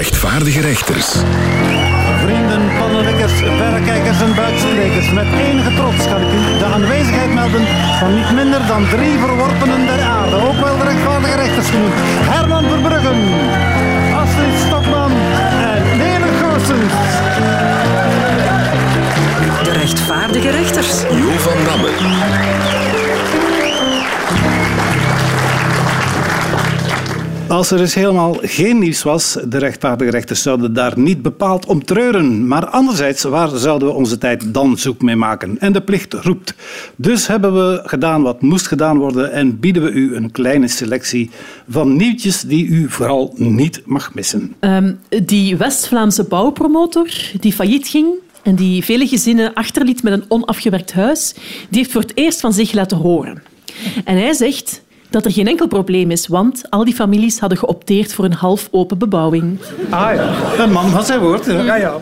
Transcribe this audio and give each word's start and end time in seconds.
rechtvaardige 0.00 0.60
rechters. 0.60 1.08
Vrienden, 2.24 2.62
pannenwekkers, 2.78 3.32
verrekijkers 3.32 4.20
en 4.20 4.34
buiksprekers. 4.34 5.10
Met 5.10 5.26
enige 5.32 5.74
trots 5.74 6.04
kan 6.08 6.20
ik 6.22 6.32
u 6.32 6.58
de 6.58 6.64
aanwezigheid 6.64 7.34
melden 7.34 7.66
van 7.98 8.14
niet 8.14 8.32
minder 8.32 8.66
dan 8.66 8.88
drie 8.88 9.18
verworpenen 9.18 9.86
der 9.86 10.00
aarde. 10.00 10.36
Ook 10.36 10.60
wel 10.64 10.78
de 10.78 10.84
rechtvaardige 10.84 11.36
rechters 11.36 11.68
genoemd. 11.70 11.94
Herman 12.32 12.64
Verbruggen, 12.68 13.20
Astrid 14.22 14.58
Stokman 14.66 15.12
en 15.72 15.82
Nele 15.98 16.30
Goossens. 16.40 16.92
De 19.64 19.72
rechtvaardige 19.72 20.50
rechters. 20.50 21.00
Jo 21.00 21.30
van 21.38 21.64
Damme. 21.64 22.99
Als 27.50 27.70
er 27.70 27.78
dus 27.78 27.94
helemaal 27.94 28.36
geen 28.40 28.78
nieuws 28.78 29.02
was, 29.02 29.36
de 29.48 29.58
rechtvaardige 29.58 30.10
rechters 30.10 30.42
zouden 30.42 30.72
daar 30.72 30.98
niet 30.98 31.22
bepaald 31.22 31.66
om 31.66 31.84
treuren. 31.84 32.46
Maar 32.46 32.66
anderzijds, 32.66 33.22
waar 33.22 33.48
zouden 33.48 33.88
we 33.88 33.94
onze 33.94 34.18
tijd 34.18 34.54
dan 34.54 34.78
zoek 34.78 35.02
mee 35.02 35.16
maken? 35.16 35.58
En 35.58 35.72
de 35.72 35.80
plicht 35.80 36.12
roept. 36.14 36.54
Dus 36.96 37.26
hebben 37.26 37.54
we 37.54 37.82
gedaan 37.84 38.22
wat 38.22 38.42
moest 38.42 38.66
gedaan 38.66 38.98
worden 38.98 39.32
en 39.32 39.60
bieden 39.60 39.82
we 39.82 39.90
u 39.90 40.14
een 40.14 40.30
kleine 40.30 40.68
selectie 40.68 41.30
van 41.68 41.96
nieuwtjes 41.96 42.40
die 42.40 42.66
u 42.66 42.90
vooral 42.90 43.34
niet 43.36 43.82
mag 43.84 44.14
missen. 44.14 44.54
Ehm, 44.60 44.92
die 45.24 45.56
West-Vlaamse 45.56 46.24
bouwpromotor 46.24 47.08
die 47.40 47.52
failliet 47.52 47.88
ging 47.88 48.08
en 48.42 48.54
die 48.54 48.84
vele 48.84 49.06
gezinnen 49.06 49.54
achterliet 49.54 50.02
met 50.02 50.12
een 50.12 50.24
onafgewerkt 50.28 50.92
huis, 50.92 51.34
die 51.68 51.78
heeft 51.78 51.92
voor 51.92 52.00
het 52.00 52.16
eerst 52.16 52.40
van 52.40 52.52
zich 52.52 52.72
laten 52.72 52.96
horen. 52.96 53.42
En 54.04 54.16
hij 54.16 54.32
zegt 54.32 54.82
dat 55.10 55.24
er 55.24 55.32
geen 55.32 55.46
enkel 55.46 55.66
probleem 55.66 56.10
is, 56.10 56.26
want 56.26 56.62
al 56.70 56.84
die 56.84 56.94
families 56.94 57.38
hadden 57.38 57.58
geopteerd 57.58 58.14
voor 58.14 58.24
een 58.24 58.32
half 58.32 58.68
open 58.70 58.98
bebouwing. 58.98 59.58
Ah 59.90 60.14
ja. 60.14 60.32
Een 60.58 60.72
man 60.72 60.90
van 60.90 61.04
zijn 61.04 61.20
woord. 61.20 61.46
Ja, 61.46 61.76
ja. 61.76 61.96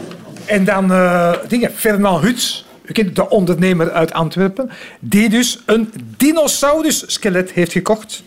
En 0.45 0.65
dan 0.65 0.93
eh, 0.93 1.33
dingen, 1.49 1.71
Fernand 1.75 2.23
Huts, 2.23 2.65
u 2.85 2.93
kent 2.93 3.17
de 3.17 3.29
ondernemer 3.29 3.91
uit 3.91 4.13
Antwerpen, 4.13 4.71
die 5.01 5.29
dus 5.29 5.59
een 5.67 5.93
dinosaurus-skelet 6.17 7.53
heeft 7.53 7.73
gekocht 7.73 8.23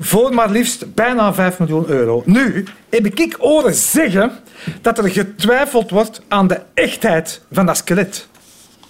voor 0.00 0.34
maar 0.34 0.50
liefst 0.50 0.94
bijna 0.94 1.34
5 1.34 1.58
miljoen 1.58 1.88
euro. 1.88 2.22
Nu 2.26 2.64
heb 2.88 3.06
ik 3.06 3.36
horen 3.38 3.74
zeggen 3.74 4.32
dat 4.80 4.98
er 4.98 5.10
getwijfeld 5.10 5.90
wordt 5.90 6.20
aan 6.28 6.46
de 6.46 6.60
echtheid 6.74 7.40
van 7.52 7.66
dat 7.66 7.76
skelet. 7.76 8.28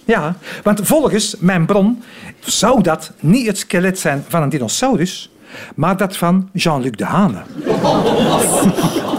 Ja, 0.05 0.35
want 0.63 0.79
volgens 0.83 1.35
mijn 1.39 1.65
bron 1.65 2.03
zou 2.39 2.81
dat 2.81 3.11
niet 3.19 3.47
het 3.47 3.57
skelet 3.57 3.99
zijn 3.99 4.25
van 4.27 4.41
een 4.41 4.49
dinosaurus, 4.49 5.29
maar 5.75 5.97
dat 5.97 6.17
van 6.17 6.49
Jean-Luc 6.53 6.91
Dehane. 6.91 7.41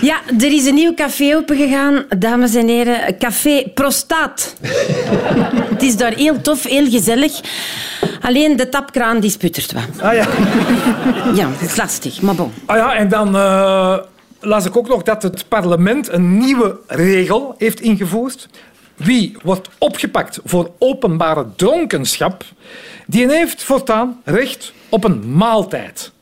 Ja, 0.00 0.20
er 0.38 0.52
is 0.52 0.66
een 0.66 0.74
nieuw 0.74 0.94
café 0.94 1.36
opengegaan, 1.36 2.04
dames 2.18 2.54
en 2.54 2.68
heren. 2.68 3.18
Café 3.18 3.62
Prostaat. 3.74 4.54
Het 5.72 5.82
is 5.82 5.96
daar 5.96 6.12
heel 6.12 6.40
tof, 6.40 6.62
heel 6.62 6.90
gezellig. 6.90 7.40
Alleen 8.20 8.56
de 8.56 8.68
tapkraan 8.68 9.20
die 9.20 9.30
sputtert 9.30 9.72
wat. 9.72 10.00
Ah 10.02 10.14
ja. 10.14 10.26
Ja, 11.34 11.48
het 11.50 11.70
is 11.70 11.76
lastig, 11.76 12.20
maar 12.20 12.34
bon. 12.34 12.52
Ah 12.66 12.76
ja, 12.76 12.94
en 12.94 13.08
dan 13.08 13.36
eh, 13.36 13.96
las 14.40 14.66
ik 14.66 14.76
ook 14.76 14.88
nog 14.88 15.02
dat 15.02 15.22
het 15.22 15.48
parlement 15.48 16.12
een 16.12 16.38
nieuwe 16.38 16.78
regel 16.86 17.54
heeft 17.58 17.80
ingevoerd. 17.80 18.48
Wie 18.96 19.36
wordt 19.42 19.68
opgepakt 19.78 20.40
voor 20.44 20.70
openbare 20.78 21.46
dronkenschap, 21.56 22.44
die 23.06 23.28
heeft 23.28 23.62
voortaan 23.62 24.20
recht 24.24 24.72
op 24.88 25.04
een 25.04 25.36
maaltijd. 25.36 26.12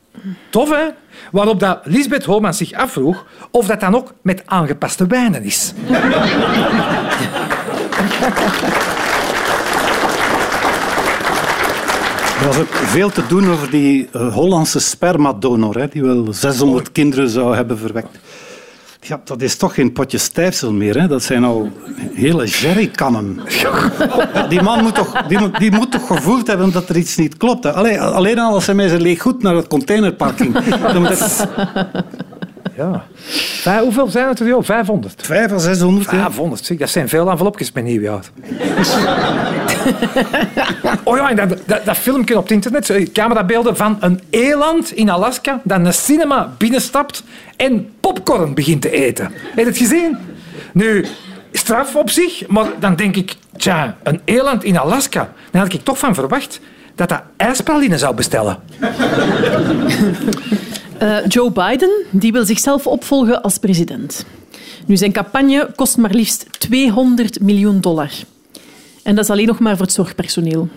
Tof, 0.49 0.69
hè? 0.69 0.87
Waarop 1.31 1.59
dat 1.59 1.79
Lisbeth 1.83 2.25
Homans 2.25 2.57
zich 2.57 2.73
afvroeg 2.73 3.25
of 3.51 3.65
dat 3.65 3.79
dan 3.79 3.95
ook 3.95 4.13
met 4.21 4.41
aangepaste 4.45 5.07
wijnen 5.07 5.43
is. 5.43 5.73
Er 12.39 12.45
was 12.45 12.57
ook 12.57 12.73
veel 12.73 13.09
te 13.09 13.27
doen 13.27 13.49
over 13.51 13.69
die 13.69 14.07
eh, 14.11 14.33
Hollandse 14.33 14.79
spermadonor, 14.79 15.77
hè, 15.77 15.87
die 15.87 16.03
wel 16.03 16.27
600 16.29 16.91
kinderen 16.91 17.29
zou 17.29 17.55
hebben 17.55 17.77
verwekt. 17.77 18.19
Ja, 19.01 19.21
dat 19.23 19.41
is 19.41 19.55
toch 19.55 19.73
geen 19.73 19.93
potje 19.93 20.17
stijfsel 20.17 20.73
meer. 20.73 21.01
Hè? 21.01 21.07
Dat 21.07 21.23
zijn 21.23 21.43
al 21.43 21.69
hele 22.13 22.45
jerrykannen. 22.45 23.39
Die 24.49 24.61
man 24.61 24.83
moet 24.83 24.95
toch, 24.95 25.27
die 25.27 25.39
moet, 25.39 25.59
die 25.59 25.71
moet 25.71 25.91
toch 25.91 26.07
gevoeld 26.07 26.47
hebben 26.47 26.71
dat 26.71 26.89
er 26.89 26.97
iets 26.97 27.17
niet 27.17 27.37
klopt. 27.37 27.63
Hè? 27.63 27.71
Alleen, 27.71 27.99
alleen 27.99 28.39
al 28.39 28.53
als 28.53 28.65
hij 28.65 28.75
met 28.75 28.89
zijn 28.89 29.01
leeg 29.01 29.21
goed 29.21 29.43
naar 29.43 29.55
het 29.55 29.67
containerpark 29.67 30.37
ging. 30.37 30.53
Dan 30.93 31.01
moet 31.01 31.19
het 31.19 31.47
Ja. 32.79 33.03
Vijf- 33.61 33.81
hoeveel 33.81 34.07
zijn 34.07 34.27
het 34.27 34.39
er? 34.39 34.47
joh? 34.47 34.63
500. 34.63 35.21
5 35.25 35.51
à 35.51 35.57
600. 35.57 36.11
hè. 36.11 36.17
500, 36.17 36.65
zeg, 36.65 36.77
dat 36.77 36.89
zijn 36.89 37.09
veel 37.09 37.29
envelopjes 37.29 37.71
met 37.71 37.83
nieuwjaar. 37.83 38.23
oh 41.03 41.17
ja, 41.17 41.29
en 41.29 41.35
dat, 41.35 41.57
dat, 41.65 41.85
dat 41.85 41.97
filmpje 41.97 42.37
op 42.37 42.43
het 42.43 42.51
internet, 42.51 43.11
camerabeelden 43.11 43.75
van 43.77 43.97
een 43.99 44.21
eland 44.29 44.91
in 44.91 45.09
Alaska 45.09 45.61
dat 45.63 45.85
een 45.85 45.93
cinema 45.93 46.53
binnenstapt 46.57 47.23
en 47.55 47.89
popcorn 47.99 48.53
begint 48.53 48.81
te 48.81 48.91
eten. 48.91 49.25
Heb 49.33 49.57
je 49.57 49.65
het 49.65 49.77
gezien? 49.77 50.17
Nu, 50.73 51.05
straf 51.51 51.95
op 51.95 52.09
zich, 52.09 52.47
maar 52.47 52.65
dan 52.79 52.95
denk 52.95 53.15
ik, 53.15 53.35
tja, 53.57 53.95
een 54.03 54.21
eland 54.25 54.63
in 54.63 54.77
Alaska, 54.77 55.31
dan 55.51 55.61
had 55.61 55.73
ik 55.73 55.83
toch 55.83 55.97
van 55.99 56.13
verwacht 56.13 56.59
dat 56.95 57.09
dat 57.09 57.21
ijspraline 57.37 57.97
zou 57.97 58.15
bestellen. 58.15 58.57
Eh, 60.99 61.17
Joe 61.27 61.51
Biden 61.51 61.89
die 62.09 62.31
wil 62.31 62.45
zichzelf 62.45 62.87
opvolgen 62.87 63.41
als 63.41 63.57
president. 63.57 64.25
Nu, 64.85 64.97
zijn 64.97 65.11
campagne 65.11 65.69
kost 65.75 65.97
maar 65.97 66.09
liefst 66.13 66.45
200 66.59 67.39
miljoen 67.41 67.81
dollar. 67.81 68.09
En 69.03 69.15
dat 69.15 69.23
is 69.23 69.29
alleen 69.29 69.47
nog 69.47 69.59
maar 69.59 69.77
voor 69.77 69.85
het 69.85 69.95
zorgpersoneel. 69.95 70.67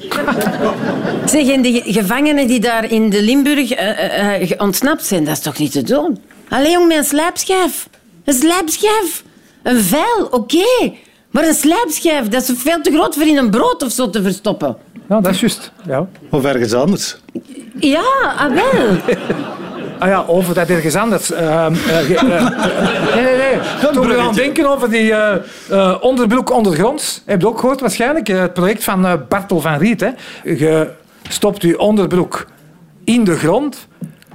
Zeg, 1.26 1.48
en 1.48 1.62
de 1.62 1.72
ge- 1.72 1.92
gevangenen 1.92 2.46
die 2.46 2.60
daar 2.60 2.90
in 2.90 3.10
de 3.10 3.22
Limburg 3.22 3.70
eh, 3.70 4.40
eh, 4.50 4.50
ontsnapt 4.60 5.04
zijn, 5.04 5.24
dat 5.24 5.36
is 5.36 5.42
toch 5.42 5.58
niet 5.58 5.72
te 5.72 5.82
doen? 5.82 6.18
Allee, 6.48 6.70
jong, 6.72 6.88
met 6.88 6.96
een 6.96 7.04
slijpschijf. 7.04 7.88
Een 8.24 8.34
slijpschijf. 8.34 9.24
Een 9.62 9.80
vuil, 9.80 10.26
oké. 10.30 10.92
Maar 11.30 11.46
een 11.48 11.54
slijpschijf, 11.54 12.28
dat 12.28 12.42
is 12.48 12.50
veel 12.56 12.80
te 12.80 12.90
groot 12.90 13.14
voor 13.14 13.26
in 13.26 13.36
een 13.36 13.50
brood 13.50 13.82
of 13.82 13.92
zo 13.92 14.10
te 14.10 14.22
verstoppen. 14.22 14.76
Ja, 15.08 15.20
dat 15.20 15.32
is 15.34 15.40
juist. 15.40 15.72
Ja. 15.86 16.08
Of 16.30 16.44
ergens 16.44 16.72
anders. 16.72 17.16
Ja, 17.80 18.04
ah 18.38 18.52
wel. 18.54 19.16
Ah 20.02 20.08
ja, 20.08 20.24
over 20.26 20.54
dat 20.54 20.68
ergens 20.68 20.94
anders. 20.94 21.32
Ehm, 21.32 21.74
eh, 21.74 22.10
eh, 22.10 22.22
nee, 23.14 23.24
nee, 23.24 23.36
nee. 23.36 23.58
Toen 23.92 24.08
we 24.08 24.14
gaan 24.14 24.34
denken 24.34 24.70
over 24.70 24.90
die 24.90 25.14
eh, 25.14 25.96
onderbroek 26.00 26.50
ondergronds. 26.50 27.22
Heb 27.26 27.40
je 27.40 27.46
ook 27.46 27.58
gehoord 27.58 27.80
waarschijnlijk? 27.80 28.26
het 28.26 28.52
project 28.52 28.84
van 28.84 29.24
Bartel 29.28 29.60
van 29.60 29.78
Riet. 29.78 30.00
Hè. 30.00 30.10
Je 30.44 30.90
stopt 31.28 31.62
je 31.62 31.78
onderbroek 31.78 32.46
in 33.04 33.24
de 33.24 33.36
grond. 33.36 33.88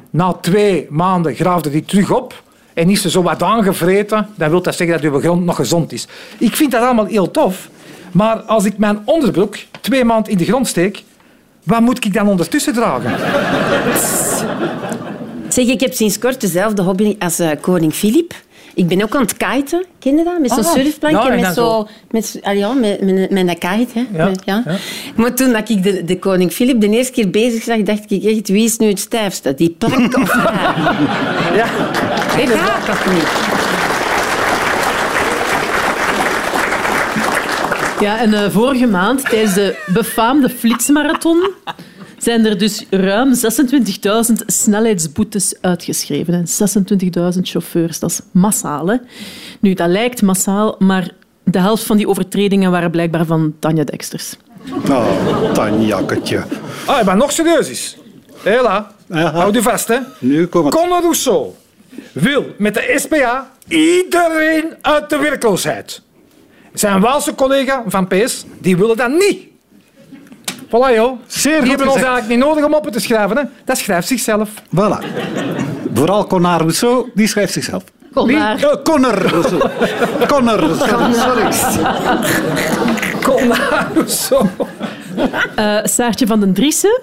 Na 0.09 0.33
twee 0.33 0.88
maanden 0.89 1.35
graafde 1.35 1.69
die 1.69 1.85
terug 1.85 2.11
op. 2.11 2.44
En 2.73 2.89
is 2.89 3.01
ze 3.01 3.09
zo 3.09 3.23
wat 3.23 3.44
aangevreten, 3.44 4.28
dan 4.35 4.49
wil 4.49 4.61
dat 4.61 4.75
zeggen 4.75 5.01
dat 5.01 5.11
uw 5.11 5.19
grond 5.19 5.45
nog 5.45 5.55
gezond 5.55 5.91
is. 5.91 6.07
Ik 6.38 6.55
vind 6.55 6.72
dat 6.72 6.81
allemaal 6.81 7.05
heel 7.05 7.31
tof. 7.31 7.69
Maar 8.11 8.35
als 8.35 8.66
ik 8.66 8.78
mijn 8.78 8.99
onderbroek 9.05 9.55
twee 9.81 10.05
maanden 10.05 10.31
in 10.31 10.38
de 10.38 10.45
grond 10.45 10.67
steek, 10.67 11.03
wat 11.63 11.81
moet 11.81 12.05
ik 12.05 12.13
dan 12.13 12.28
ondertussen 12.28 12.73
dragen? 12.73 13.11
Zeg, 15.50 15.66
ik 15.68 15.80
heb 15.80 15.94
sinds 15.94 16.19
kort 16.19 16.41
dezelfde 16.41 16.81
hobby 16.81 17.16
als 17.19 17.40
eh, 17.40 17.50
koning 17.62 17.94
Filip. 17.94 18.34
Ik 18.74 18.88
ben 18.88 19.03
ook 19.03 19.16
aan 19.16 19.22
het 19.22 19.38
kiten. 19.38 19.85
Ken 20.00 20.18
je 20.18 20.24
dat? 20.24 20.40
Met 20.40 20.52
zo'n 20.52 20.66
Ah, 20.66 20.72
surfplankje. 20.74 21.28
ja, 21.30 21.35
en 21.35 21.41
met, 21.41 21.53
zo, 21.53 21.88
met, 22.12 22.40
ah, 22.44 22.58
ja, 22.58 22.74
met, 22.74 23.02
met, 23.02 23.30
met 23.31 23.47
een 23.47 23.58
kite. 23.58 23.88
Hè. 23.94 24.06
Ja, 24.24 24.31
ja. 24.46 24.63
Maar 25.16 25.34
toen 25.34 25.52
dat 25.53 25.69
ik 25.69 25.84
de, 25.84 26.03
de 26.03 26.19
koning 26.19 26.52
Filip 26.52 26.81
de 26.81 26.90
eerste 26.90 27.12
keer 27.12 27.30
bezig 27.30 27.63
zag, 27.63 27.81
dacht 27.81 28.12
ik 28.12 28.24
echt, 28.24 28.47
wie 28.50 28.63
is 28.63 28.78
nu 28.78 28.88
het 28.88 29.00
stijfste? 29.00 29.53
Die 29.53 29.69
plank 29.78 30.18
of? 30.18 30.34
Ja. 31.59 31.66
Ik 32.38 32.49
ga 32.49 32.79
toch 32.85 33.14
niet? 33.14 33.28
Ja, 37.99 38.20
en 38.20 38.34
eh, 38.34 38.49
vorige 38.49 38.88
maand, 38.88 39.29
tijdens 39.29 39.53
de 39.53 39.76
befaamde 39.94 40.49
Flitsmarathon, 40.49 41.49
zijn 42.28 42.46
er 42.46 42.58
dus 42.58 42.85
ruim 42.90 43.34
26.000 43.34 44.34
snelheidsboetes 44.46 45.56
uitgeschreven. 45.62 46.34
hè. 46.34 46.41
26.000 47.35 47.40
chauffeurs, 47.41 48.00
dat 48.00 48.09
is 48.09 48.20
massaal. 48.32 48.88
Hè? 48.88 48.96
Nu, 49.59 49.74
dat 49.74 49.88
lijkt 49.90 50.22
massaal, 50.22 50.76
maar 50.79 51.12
de 51.44 51.59
helft 51.59 51.84
van 51.84 51.97
die 51.97 52.08
overtredingen 52.08 52.72
waren 52.72 52.91
blijkbaar 52.91 53.26
van 53.26 53.53
Tanja 53.59 53.84
Deksters. 53.84 54.35
Oh, 54.90 55.52
tanjakketje. 55.53 56.44
Ah, 56.85 57.06
maar 57.06 57.18
nog 57.18 57.32
serieus 57.32 57.70
is. 57.70 57.97
Hela, 58.44 58.91
Ja. 59.09 59.32
houd 59.32 59.56
u 59.56 59.62
vast, 59.62 59.88
hè. 59.88 59.97
Nu 60.20 60.46
komt 60.47 60.66
het. 60.66 60.73
Conor 60.76 61.02
Rousseau 61.02 61.47
wil 62.12 62.46
met 62.58 62.73
de 62.73 62.94
SPA 62.96 63.52
iedereen 63.68 64.66
uit 64.82 65.09
de 65.09 65.18
werkloosheid. 65.18 66.02
Zijn 66.73 67.02
Waalse 67.02 67.35
collega 67.35 67.84
van 67.88 68.08
PS, 68.08 68.46
die 68.62 68.78
willen 68.78 68.97
dat 68.97 69.12
niet. 69.12 69.40
Voilà, 70.67 70.96
joh. 70.96 71.19
Zeer 71.28 71.52
die 71.52 71.59
goed 71.59 71.69
hebben 71.69 71.87
ons 71.87 71.96
gezegd. 71.96 72.11
eigenlijk 72.11 72.28
niet 72.28 72.49
nodig 72.49 72.66
om 72.66 72.73
op 72.73 72.91
te 72.91 72.99
schrijven. 72.99 73.37
Hè. 73.37 73.43
Dat 73.66 73.78
schrijft 73.78 74.08
zichzelf. 74.08 74.49
Voilà. 74.75 75.05
Vooral 75.93 76.28
Conard 76.28 76.61
Rousseau, 76.61 77.09
die 77.14 77.28
schrijft 77.28 77.53
zichzelf. 77.53 77.84
Conard. 78.14 78.59
Wie? 78.59 78.69
Eh, 78.69 78.84
Conor 78.84 79.14
Rousseau. 79.14 79.69
Conor 80.28 80.59
Rousseau, 80.59 81.14
sorry. 81.14 81.43
Nou, 83.47 84.08
zo. 84.08 84.49
Eh, 85.55 85.78
Saartje 85.84 86.28
van 86.28 86.40
den 86.40 86.53
Driessen 86.53 87.02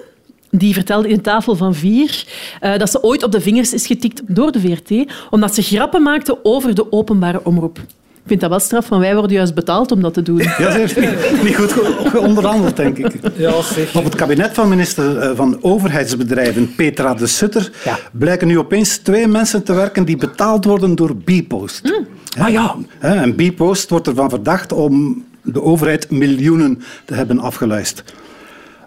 die 0.49 0.73
vertelde 0.73 1.07
in 1.07 1.21
Tafel 1.21 1.55
van 1.55 1.75
Vier 1.75 2.23
eh, 2.59 2.77
dat 2.77 2.89
ze 2.89 3.03
ooit 3.03 3.23
op 3.23 3.31
de 3.31 3.41
vingers 3.41 3.73
is 3.73 3.87
getikt 3.87 4.21
door 4.25 4.51
de 4.51 4.59
VRT 4.59 5.11
omdat 5.29 5.53
ze 5.53 5.61
grappen 5.61 6.01
maakte 6.01 6.37
over 6.43 6.75
de 6.75 6.91
openbare 6.91 7.39
omroep. 7.43 7.79
Ik 8.25 8.31
vind 8.31 8.41
dat 8.43 8.49
wel 8.49 8.59
straf, 8.59 8.89
want 8.89 9.01
wij 9.01 9.15
worden 9.15 9.35
juist 9.37 9.53
betaald 9.53 9.91
om 9.91 10.01
dat 10.01 10.13
te 10.13 10.21
doen. 10.21 10.37
Ja, 10.37 10.71
ze 10.71 10.77
heeft 10.77 10.99
niet, 10.99 11.43
niet 11.43 11.55
goed 11.55 11.71
geonderhandeld, 12.05 12.75
denk 12.75 12.97
ik. 12.97 13.13
Ja, 13.35 13.61
zeg. 13.61 13.95
Op 13.95 14.03
het 14.03 14.15
kabinet 14.15 14.53
van 14.53 14.69
minister 14.69 15.17
eh, 15.17 15.35
van 15.35 15.57
Overheidsbedrijven, 15.61 16.75
Petra 16.75 17.13
de 17.13 17.27
Sutter, 17.27 17.71
Ja. 17.83 17.97
blijken 18.11 18.47
nu 18.47 18.57
opeens 18.57 18.97
twee 18.97 19.27
mensen 19.27 19.63
te 19.63 19.73
werken 19.73 20.05
die 20.05 20.17
betaald 20.17 20.65
worden 20.65 20.95
door 20.95 21.15
Bpost. 21.15 22.03
Ah 22.37 22.49
ja. 22.49 22.75
En 22.99 23.35
Bpost 23.35 23.89
wordt 23.89 24.07
ervan 24.07 24.29
verdacht 24.29 24.71
om 24.71 25.23
de 25.41 25.61
overheid 25.61 26.11
miljoenen 26.11 26.81
te 27.05 27.13
hebben 27.13 27.39
afgeluisterd. 27.39 28.13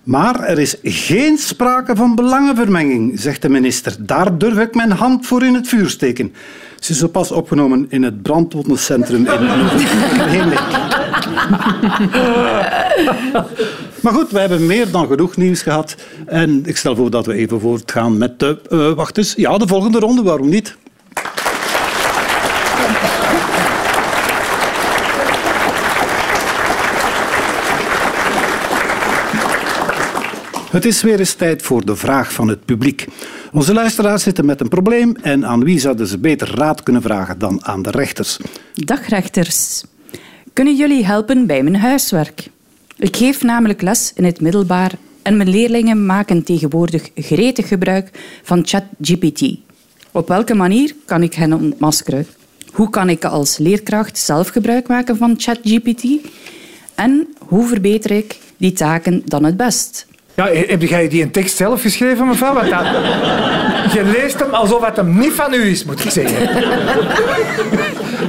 Maar 0.02 0.40
er 0.40 0.58
is 0.58 0.76
geen 0.82 1.38
sprake 1.38 1.96
van 1.96 2.14
belangenvermenging, 2.14 3.20
zegt 3.20 3.42
de 3.42 3.48
minister. 3.48 3.96
Daar 4.00 4.38
durf 4.38 4.58
ik 4.58 4.74
mijn 4.74 4.90
hand 4.92 5.26
voor 5.26 5.42
in 5.42 5.54
het 5.54 5.68
vuur 5.68 5.88
steken. 5.90 6.32
Ze 6.78 6.92
is 6.92 6.98
zo 6.98 7.08
pas 7.08 7.32
opgenomen 7.32 7.86
in 7.88 8.02
het 8.02 8.22
brandwondencentrum 8.22 9.26
in 9.26 9.40
Heenlik. 10.20 10.60
Maar 14.00 14.12
goed, 14.12 14.30
we 14.30 14.38
hebben 14.38 14.66
meer 14.66 14.90
dan 14.90 15.06
genoeg 15.06 15.36
nieuws 15.36 15.62
gehad. 15.62 15.96
En 16.26 16.62
ik 16.64 16.76
stel 16.76 16.96
voor 16.96 17.10
dat 17.10 17.26
we 17.26 17.34
even 17.34 17.60
voortgaan 17.60 18.18
met 18.18 18.38
de... 18.38 18.58
eh, 18.70 18.92
wacht 18.92 19.18
eens. 19.18 19.34
Ja, 19.36 19.58
de 19.58 19.66
volgende 19.66 19.98
ronde, 19.98 20.22
waarom 20.22 20.48
niet? 20.48 20.76
Het 30.70 30.84
is 30.84 31.02
weer 31.02 31.18
eens 31.18 31.34
tijd 31.34 31.62
voor 31.62 31.84
de 31.84 31.96
vraag 31.96 32.32
van 32.32 32.48
het 32.48 32.64
publiek. 32.64 33.06
Onze 33.52 33.72
luisteraars 33.72 34.22
zitten 34.22 34.44
met 34.44 34.60
een 34.60 34.68
probleem 34.68 35.16
en 35.22 35.46
aan 35.46 35.64
wie 35.64 35.78
zouden 35.78 36.06
ze 36.06 36.18
beter 36.18 36.54
raad 36.54 36.82
kunnen 36.82 37.02
vragen 37.02 37.38
dan 37.38 37.64
aan 37.64 37.82
de 37.82 37.90
rechters? 37.90 38.38
Dag 38.74 39.08
rechters. 39.08 39.84
Kunnen 40.52 40.76
jullie 40.76 41.06
helpen 41.06 41.46
bij 41.46 41.62
mijn 41.62 41.76
huiswerk? 41.76 42.50
Ik 42.96 43.16
geef 43.16 43.42
namelijk 43.42 43.82
les 43.82 44.12
in 44.14 44.24
het 44.24 44.40
middelbaar 44.40 44.92
en 45.22 45.36
mijn 45.36 45.48
leerlingen 45.48 46.06
maken 46.06 46.44
tegenwoordig 46.44 47.10
gretig 47.14 47.68
gebruik 47.68 48.10
van 48.42 48.66
ChatGPT. 48.66 49.56
Op 50.12 50.28
welke 50.28 50.54
manier 50.54 50.94
kan 51.04 51.22
ik 51.22 51.34
hen 51.34 51.52
ontmaskeren? 51.52 52.26
Hoe 52.72 52.90
kan 52.90 53.08
ik 53.08 53.24
als 53.24 53.58
leerkracht 53.58 54.18
zelf 54.18 54.48
gebruik 54.48 54.88
maken 54.88 55.16
van 55.16 55.34
ChatGPT? 55.38 56.04
En 56.94 57.28
hoe 57.38 57.66
verbeter 57.66 58.10
ik 58.10 58.38
die 58.56 58.72
taken 58.72 59.22
dan 59.24 59.44
het 59.44 59.56
best? 59.56 60.06
Ja, 60.38 60.48
heb 60.66 60.82
jij 60.82 61.08
die 61.08 61.22
een 61.22 61.30
tekst 61.30 61.56
zelf 61.56 61.80
geschreven, 61.82 62.26
mevrouw? 62.26 62.54
Want 62.54 62.70
dat, 62.70 62.80
je 63.94 64.02
leest 64.04 64.38
hem 64.40 64.50
alsof 64.54 64.84
het 64.84 64.96
hem 64.96 65.18
niet 65.18 65.32
van 65.32 65.54
u 65.54 65.62
is, 65.70 65.84
moet 65.84 66.04
ik 66.04 66.10
zeggen. 66.10 66.48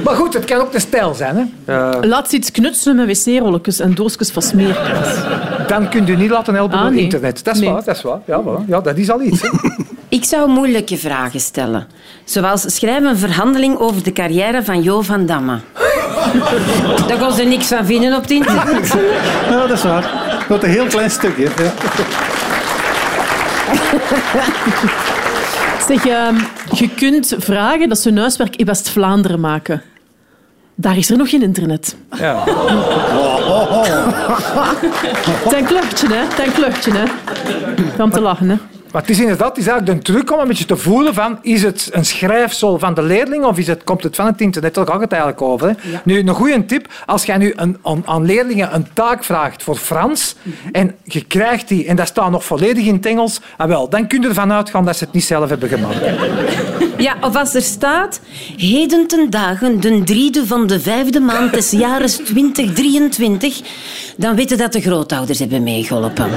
Maar 0.04 0.14
goed, 0.14 0.34
het 0.34 0.44
kan 0.44 0.60
ook 0.60 0.72
de 0.72 0.78
stijl 0.78 1.14
zijn. 1.14 1.52
Hè? 1.64 1.98
Laat 2.06 2.30
ze 2.30 2.36
iets 2.36 2.50
knutselen 2.50 3.06
met 3.06 3.24
wc-rolletjes 3.24 3.80
en 3.80 3.94
doosjes 3.94 4.30
van 4.30 4.42
smeerkaas. 4.42 5.14
dan 5.66 5.88
kunt 5.88 6.08
u 6.08 6.16
niet 6.16 6.30
laten 6.30 6.54
helpen 6.54 6.76
Ah, 6.78 6.82
door 6.84 6.92
nee. 6.92 7.02
internet. 7.02 7.44
Dat 7.44 7.54
is 7.54 7.60
Nee. 7.60 7.70
waar, 7.70 7.84
dat 7.84 7.96
is 7.96 8.02
waar. 8.02 8.18
Ja, 8.24 8.40
ja, 8.66 8.80
dat 8.80 8.96
is 8.96 9.10
al 9.10 9.22
iets. 9.22 9.42
hè. 9.42 9.48
Ik 10.08 10.24
zou 10.24 10.48
moeilijke 10.50 10.96
vragen 10.96 11.40
stellen. 11.40 11.86
Zoals 12.24 12.74
schrijf 12.74 13.04
een 13.04 13.16
verhandeling 13.18 13.78
over 13.78 14.02
de 14.02 14.12
carrière 14.12 14.62
van 14.64 14.82
Jo 14.82 15.00
van 15.00 15.26
Damme. 15.26 15.58
Daar 17.08 17.18
kon 17.18 17.32
ze 17.32 17.42
niks 17.42 17.66
van 17.66 17.84
vinden 17.86 18.14
op 18.16 18.22
het 18.22 18.30
internet. 18.30 18.94
Ja, 19.50 19.66
dat 19.66 19.70
is 19.70 19.82
waar. 19.82 20.19
Wat 20.50 20.62
een 20.62 20.70
heel 20.70 20.86
klein 20.86 21.10
stukje. 21.10 21.42
Ja. 21.42 21.72
Zeg, 25.88 26.06
ehm, 26.06 26.36
je 26.72 26.88
kunt 26.96 27.34
vragen 27.38 27.88
dat 27.88 27.98
ze 27.98 28.08
hun 28.08 28.18
huiswerk 28.18 28.56
in 28.56 28.66
West-Vlaanderen 28.66 29.40
maken. 29.40 29.82
Daar 30.74 30.96
is 30.96 31.10
er 31.10 31.16
nog 31.16 31.30
geen 31.30 31.42
internet. 31.42 31.96
Ja. 32.18 32.44
Het 35.24 35.52
is 35.52 35.58
een 35.58 35.64
kluchtje, 35.64 36.08
hè? 36.08 36.16
Het 36.16 36.38
is 36.38 36.46
een 36.46 36.52
kluchtje, 36.52 36.92
hè? 36.92 37.04
Om 38.02 38.10
te 38.10 38.20
lachen, 38.20 38.48
hè? 38.48 38.56
Maar 38.92 39.00
het 39.00 39.10
is 39.10 39.20
inderdaad 39.20 39.58
is 39.58 39.66
eigenlijk 39.66 40.04
de 40.04 40.12
truc 40.12 40.32
om 40.32 40.38
een 40.38 40.48
beetje 40.48 40.64
te 40.64 40.76
voelen 40.76 41.14
van 41.14 41.38
is 41.42 41.62
het 41.62 41.88
een 41.92 42.04
schrijfsel 42.04 42.78
van 42.78 42.94
de 42.94 43.02
leerling 43.02 43.44
of 43.44 43.58
is 43.58 43.66
het, 43.66 43.84
komt 43.84 44.02
het 44.02 44.16
van 44.16 44.26
het 44.26 44.40
internet? 44.40 44.74
Daar 44.74 44.86
gaat 44.86 45.00
het 45.00 45.12
eigenlijk 45.12 45.42
over. 45.42 45.68
Hè? 45.68 45.74
Nu, 46.04 46.18
een 46.18 46.28
goede 46.28 46.64
tip, 46.64 46.88
als 47.06 47.24
jij 47.24 47.36
nu 47.36 47.52
een, 47.56 47.78
aan, 47.82 48.02
aan 48.06 48.24
leerlingen 48.24 48.74
een 48.74 48.86
taak 48.92 49.24
vraagt 49.24 49.62
voor 49.62 49.76
Frans 49.76 50.36
en 50.72 50.94
je 51.04 51.24
krijgt 51.24 51.68
die 51.68 51.86
en 51.86 51.96
dat 51.96 52.06
staat 52.06 52.30
nog 52.30 52.44
volledig 52.44 52.86
in 52.86 52.94
het 52.94 53.06
Engels, 53.06 53.40
ah 53.56 53.68
wel, 53.68 53.88
dan 53.88 54.06
kun 54.06 54.22
je 54.22 54.28
ervan 54.28 54.52
uitgaan 54.52 54.84
dat 54.84 54.96
ze 54.96 55.04
het 55.04 55.12
niet 55.12 55.24
zelf 55.24 55.48
hebben 55.48 55.68
gemaakt. 55.68 55.98
Ja, 57.00 57.16
of 57.20 57.36
als 57.36 57.54
er 57.54 57.62
staat... 57.62 58.20
Heden 58.56 59.06
ten 59.06 59.30
dagen, 59.30 59.80
de 59.80 60.02
driede 60.04 60.46
van 60.46 60.66
de 60.66 60.80
vijfde 60.80 61.20
maand 61.20 61.52
des 61.52 61.70
jaren 61.70 62.08
2023... 62.24 63.60
Dan 64.16 64.36
weten 64.36 64.58
dat 64.58 64.72
de 64.72 64.80
grootouders 64.80 65.38
hebben 65.38 65.62
meegeholpen. 65.62 66.30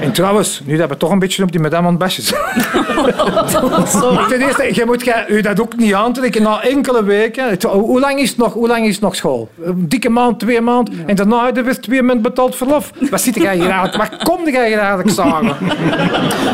En 0.00 0.12
trouwens, 0.12 0.60
nu 0.64 0.76
dat 0.76 0.88
we 0.88 0.96
toch 0.96 1.10
een 1.10 1.18
beetje 1.18 1.33
op 1.42 1.52
die 1.52 1.76
aan 1.76 1.86
het 1.86 1.98
basje 1.98 2.22
zijn. 2.22 2.42
Ten 4.28 4.40
eerste, 4.40 4.70
je 4.72 4.82
moet 4.86 5.04
je, 5.04 5.38
dat 5.42 5.60
ook 5.60 5.76
niet 5.76 5.94
aantrekken 5.94 6.42
na 6.42 6.62
enkele 6.62 7.04
weken. 7.04 7.58
Hoe 7.70 8.00
lang 8.00 8.18
is 8.18 8.28
het 8.28 8.38
nog, 8.38 8.52
hoe 8.52 8.68
lang 8.68 8.86
is 8.86 8.92
het 8.92 9.02
nog 9.02 9.16
school? 9.16 9.48
Een 9.64 9.88
dikke 9.88 10.08
maand, 10.08 10.40
twee 10.40 10.60
maanden. 10.60 10.94
En 11.06 11.14
daarna 11.14 11.44
heb 11.44 11.56
je 11.56 11.62
weer 11.62 11.80
twee 11.80 12.02
maanden 12.02 12.22
betaald 12.22 12.56
verlof. 12.56 12.90
Wat 13.10 13.20
zit 13.20 13.34
jij 13.34 13.54
hier 13.54 13.70
eigenlijk? 13.70 13.96
Waar 13.96 14.22
kom 14.22 14.48
jij 14.48 14.66
hier 14.66 14.78
eigenlijk 14.78 15.10
zagen? 15.10 15.56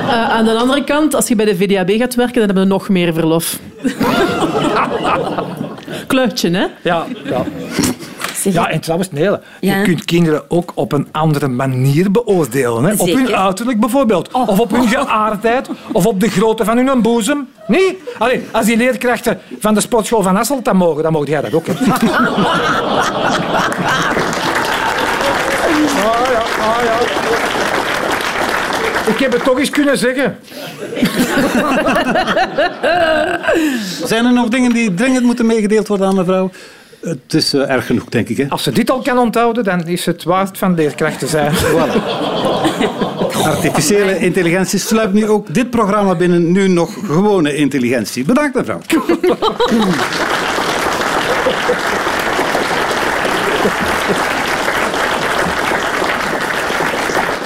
Eh, 0.00 0.30
aan 0.30 0.44
de 0.44 0.52
andere 0.52 0.84
kant, 0.84 1.14
als 1.14 1.28
je 1.28 1.34
bij 1.34 1.44
de 1.44 1.56
VDAB 1.56 1.90
gaat 1.90 2.14
werken, 2.14 2.34
dan 2.34 2.44
hebben 2.44 2.62
we 2.62 2.68
nog 2.68 2.88
meer 2.88 3.12
verlof. 3.12 3.58
Kluitje, 6.06 6.50
hè? 6.50 6.66
Ja, 6.82 7.06
ja. 7.24 7.44
Zeg, 8.40 8.52
ja 8.52 8.68
en 8.70 8.80
trouwens, 8.80 9.10
nee, 9.10 9.30
je 9.60 9.82
kunt 9.82 10.04
kinderen 10.04 10.42
ook 10.48 10.72
op 10.74 10.92
een 10.92 11.08
andere 11.12 11.48
manier 11.48 12.10
beoordelen. 12.10 12.84
Hè? 12.84 12.94
Op 12.96 13.06
hun 13.06 13.36
uiterlijk 13.36 13.80
bijvoorbeeld. 13.80 14.32
Of 14.32 14.60
op 14.60 14.70
hun 14.70 14.88
geaardheid. 14.88 15.68
Of 15.92 16.06
op 16.06 16.20
de 16.20 16.28
grootte 16.28 16.64
van 16.64 16.76
hun 16.76 17.02
boezem. 17.02 17.48
Nee? 17.66 18.02
Allee, 18.18 18.46
als 18.52 18.66
die 18.66 18.76
leerkrachten 18.76 19.38
van 19.58 19.74
de 19.74 19.80
sportschool 19.80 20.22
van 20.22 20.36
Asselt 20.36 20.64
dat 20.64 20.74
mogen, 20.74 21.02
dan 21.02 21.12
mogen 21.12 21.28
jij 21.28 21.40
dat 21.40 21.54
ook. 21.54 21.66
Hè? 21.66 21.72
Ah 25.70 26.30
ja, 26.32 26.42
ah 26.62 26.84
ja. 26.84 26.98
Ik 29.12 29.18
heb 29.18 29.32
het 29.32 29.44
toch 29.44 29.58
eens 29.58 29.70
kunnen 29.70 29.98
zeggen. 29.98 30.38
Zijn 34.04 34.24
er 34.24 34.32
nog 34.32 34.48
dingen 34.48 34.72
die 34.72 34.94
dringend 34.94 35.24
moeten 35.24 35.46
meegedeeld 35.46 35.88
worden 35.88 36.06
aan 36.06 36.14
mevrouw? 36.14 36.50
Het 37.00 37.34
is 37.34 37.52
eh, 37.52 37.70
erg 37.70 37.86
genoeg, 37.86 38.04
denk 38.04 38.28
ik. 38.28 38.36
Hè? 38.36 38.48
Als 38.48 38.62
ze 38.62 38.72
dit 38.72 38.90
al 38.90 39.02
kan 39.02 39.18
onthouden, 39.18 39.64
dan 39.64 39.86
is 39.86 40.06
het 40.06 40.24
waard 40.24 40.58
van 40.58 40.74
leerkracht 40.74 41.18
te 41.18 41.26
zijn. 41.26 41.54
Artificiële 43.44 44.18
intelligentie 44.18 44.78
sluipt 44.78 45.12
nu 45.12 45.28
ook 45.28 45.54
dit 45.54 45.70
programma 45.70 46.14
binnen, 46.14 46.52
nu 46.52 46.68
nog 46.68 46.94
gewone 47.06 47.54
intelligentie. 47.56 48.24
Bedankt, 48.24 48.54
mevrouw. 48.54 48.80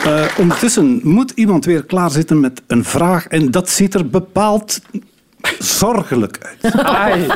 Eh, 0.04 0.24
ondertussen 0.38 1.00
moet 1.02 1.32
iemand 1.34 1.64
weer 1.64 1.84
klaarzitten 1.84 2.40
met 2.40 2.62
een 2.66 2.84
vraag 2.84 3.26
en 3.26 3.50
dat 3.50 3.70
ziet 3.70 3.94
er 3.94 4.08
bepaald 4.08 4.80
zorgelijk 5.58 6.38
uit. 6.62 6.74
Ai. 6.74 7.26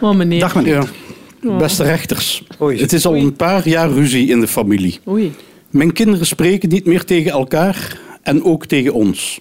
Oh, 0.00 0.14
meneer. 0.14 0.40
Dag 0.40 0.54
meneer. 0.54 0.74
Ja. 0.74 1.05
Beste 1.40 1.82
rechters, 1.82 2.42
Oei. 2.62 2.80
het 2.80 2.92
is 2.92 3.06
al 3.06 3.16
een 3.16 3.36
paar 3.36 3.68
jaar 3.68 3.90
ruzie 3.90 4.28
in 4.28 4.40
de 4.40 4.48
familie. 4.48 4.98
Oei. 5.08 5.32
Mijn 5.70 5.92
kinderen 5.92 6.26
spreken 6.26 6.68
niet 6.68 6.84
meer 6.86 7.04
tegen 7.04 7.30
elkaar 7.30 8.00
en 8.22 8.44
ook 8.44 8.66
tegen 8.66 8.92
ons. 8.92 9.40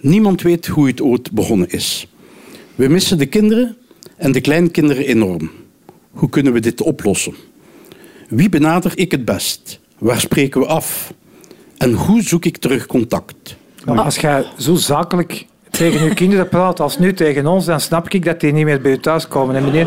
Niemand 0.00 0.42
weet 0.42 0.66
hoe 0.66 0.86
het 0.86 1.00
ooit 1.00 1.30
begonnen 1.30 1.70
is. 1.70 2.06
We 2.74 2.88
missen 2.88 3.18
de 3.18 3.26
kinderen 3.26 3.76
en 4.16 4.32
de 4.32 4.40
kleinkinderen 4.40 5.06
enorm. 5.06 5.50
Hoe 6.10 6.28
kunnen 6.28 6.52
we 6.52 6.60
dit 6.60 6.82
oplossen? 6.82 7.34
Wie 8.28 8.48
benader 8.48 8.92
ik 8.94 9.10
het 9.10 9.24
best? 9.24 9.80
Waar 9.98 10.20
spreken 10.20 10.60
we 10.60 10.66
af? 10.66 11.12
En 11.78 11.92
hoe 11.92 12.22
zoek 12.22 12.44
ik 12.44 12.56
terug 12.56 12.86
contact? 12.86 13.56
Maar 13.84 14.00
als 14.00 14.16
jij 14.16 14.44
zo 14.58 14.74
zakelijk 14.74 15.46
tegen 15.70 16.04
je 16.04 16.14
kinderen 16.14 16.48
praat 16.48 16.80
als 16.80 16.98
nu 16.98 17.14
tegen 17.14 17.46
ons, 17.46 17.64
dan 17.64 17.80
snap 17.80 18.08
ik 18.08 18.24
dat 18.24 18.40
die 18.40 18.52
niet 18.52 18.64
meer 18.64 18.80
bij 18.80 18.90
je 18.90 19.00
thuis 19.00 19.28
komen. 19.28 19.54
Hè, 19.54 19.60
meneer? 19.60 19.86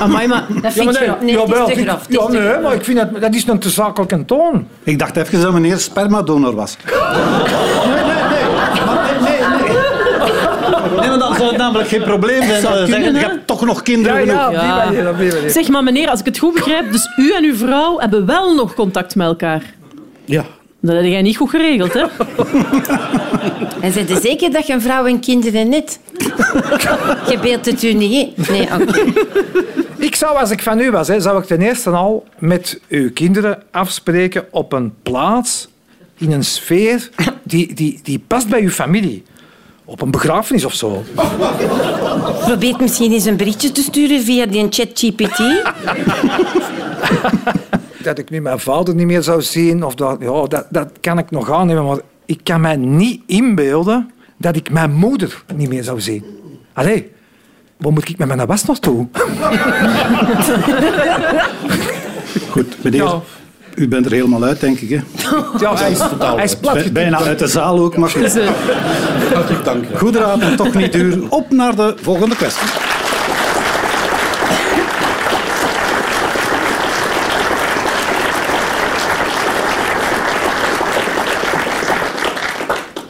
Amai, 0.00 0.26
maar... 0.26 0.44
Dat 0.62 0.72
vind 0.72 0.94
ik. 0.94 1.00
Nee, 1.00 1.08
het 1.38 1.48
jawel, 1.48 1.68
is 1.68 1.74
te 1.74 1.80
ik- 1.80 1.88
grof. 1.88 2.00
het 2.00 2.10
is 2.10 2.16
Ja, 2.16 2.28
nee, 2.28 2.60
maar 2.62 2.74
ik 2.74 2.84
vind 2.84 2.98
dat, 2.98 3.20
dat 3.20 3.34
is 3.34 3.46
een 3.46 3.58
te 3.58 3.70
zakelijke 3.70 4.24
toon. 4.24 4.66
Ik 4.82 4.98
dacht 4.98 5.16
even 5.16 5.40
dat 5.40 5.52
meneer 5.52 5.78
spermadonor 5.78 6.54
was. 6.54 6.76
Nee, 7.88 7.94
nee, 7.94 8.04
nee. 8.04 8.84
Maar 8.86 9.18
nee, 9.22 9.30
nee, 9.30 9.38
nee. 9.68 11.00
Nee, 11.00 11.08
maar 11.08 11.18
dan 11.18 11.34
zou 11.34 11.48
het 11.48 11.56
namelijk 11.56 11.88
geen 11.88 12.02
probleem 12.02 12.42
zijn. 12.42 12.60
Zou 12.60 12.78
je 12.78 12.84
kunnen, 12.92 13.12
je 13.12 13.18
hè? 13.18 13.26
hebt 13.26 13.46
toch 13.46 13.64
nog 13.64 13.82
kinderen 13.82 14.26
Ja, 14.26 14.26
genoeg. 14.26 14.40
ja, 14.40 14.46
op 14.46 14.52
die 14.52 14.68
Ja. 14.68 14.84
manier, 14.84 15.08
op 15.10 15.18
die 15.18 15.32
manier. 15.32 15.50
Zeg 15.50 15.68
maar, 15.68 15.82
meneer, 15.82 16.08
als 16.10 16.20
ik 16.20 16.26
het 16.26 16.38
goed 16.38 16.54
begrijp, 16.54 16.92
dus 16.92 17.08
u 17.16 17.32
en 17.32 17.44
uw 17.44 17.54
vrouw 17.56 17.98
hebben 17.98 18.26
wel 18.26 18.54
nog 18.54 18.74
contact 18.74 19.14
met 19.14 19.26
elkaar. 19.26 19.62
Ja. 20.24 20.44
Dat 20.80 20.94
heb 20.94 21.04
jij 21.04 21.22
niet 21.22 21.36
goed 21.36 21.50
geregeld, 21.50 21.92
hè? 21.94 22.02
En 23.80 23.92
zijn 23.92 24.08
er 24.08 24.20
zeker 24.20 24.52
dat 24.52 24.66
je 24.66 24.72
een 24.72 24.80
vrouw 24.80 25.04
en 25.06 25.20
kinderen 25.20 25.68
net? 25.68 25.98
Je 27.30 27.38
beeldt 27.42 27.66
het 27.66 27.82
u 27.82 27.92
niet 27.92 28.12
in. 28.12 28.44
Nee, 28.54 28.68
oké. 28.80 29.02
Ik 29.98 30.14
zou, 30.14 30.36
als 30.36 30.50
ik 30.50 30.62
van 30.62 30.80
u 30.80 30.90
was, 30.90 31.08
hè, 31.08 31.20
zou 31.20 31.40
ik 31.40 31.46
ten 31.46 31.60
eerste 31.60 31.90
al 31.90 32.26
met 32.38 32.80
uw 32.88 33.12
kinderen 33.12 33.62
afspreken 33.70 34.46
op 34.50 34.72
een 34.72 34.94
plaats, 35.02 35.68
in 36.16 36.32
een 36.32 36.44
sfeer 36.44 37.08
die, 37.42 37.74
die, 37.74 38.00
die 38.02 38.18
past 38.26 38.48
bij 38.48 38.60
uw 38.60 38.70
familie. 38.70 39.22
Op 39.84 40.02
een 40.02 40.10
begrafenis 40.10 40.64
of 40.64 40.74
zo. 40.74 41.02
Probeer 42.40 42.76
misschien 42.80 43.12
eens 43.12 43.24
een 43.24 43.36
berichtje 43.36 43.72
te 43.72 43.82
sturen 43.82 44.22
via 44.22 44.46
die 44.46 44.66
ChatGPT. 44.70 45.38
Dat 48.02 48.18
ik 48.18 48.30
nu 48.30 48.40
mijn 48.40 48.58
vader 48.60 48.94
niet 48.94 49.06
meer 49.06 49.22
zou 49.22 49.42
zien, 49.42 49.84
of 49.84 49.94
dat, 49.94 50.16
ja, 50.20 50.46
dat, 50.46 50.66
dat 50.70 50.92
kan 51.00 51.18
ik 51.18 51.30
nog 51.30 51.50
aannemen, 51.50 51.84
maar 51.84 51.98
ik 52.26 52.40
kan 52.42 52.60
mij 52.60 52.76
niet 52.76 53.22
inbeelden 53.26 54.10
dat 54.36 54.56
ik 54.56 54.70
mijn 54.70 54.92
moeder 54.92 55.42
niet 55.56 55.68
meer 55.68 55.84
zou 55.84 56.00
zien. 56.00 56.24
Allee, 56.72 57.12
waar 57.78 57.92
moet 57.92 58.08
ik 58.08 58.18
met 58.18 58.28
mijn 58.28 58.46
was 58.46 58.64
naartoe? 58.64 59.06
Goed, 62.50 62.76
meneer, 62.84 63.02
Ja. 63.02 63.20
u 63.74 63.88
bent 63.88 64.06
er 64.06 64.12
helemaal 64.12 64.44
uit, 64.44 64.60
denk 64.60 64.78
ik. 64.78 64.88
Hè? 64.88 65.00
Ja, 65.58 65.74
hij 65.76 65.90
is, 65.90 65.98
hij 66.18 66.44
is 66.44 66.56
plat. 66.56 66.92
Bijna 66.92 67.18
uit 67.18 67.38
de 67.38 67.46
zaal 67.46 67.78
ook. 67.78 67.96
Maar 67.96 68.10
goed. 68.10 68.38
Hartelijk 69.34 69.64
dank. 69.64 69.84
Goede 69.96 70.18
raad 70.18 70.40
en 70.40 70.56
toch 70.56 70.74
niet 70.74 70.92
duur. 70.92 71.18
Op 71.28 71.50
naar 71.50 71.76
de 71.76 71.94
volgende 72.00 72.36
kwestie. 72.36 72.68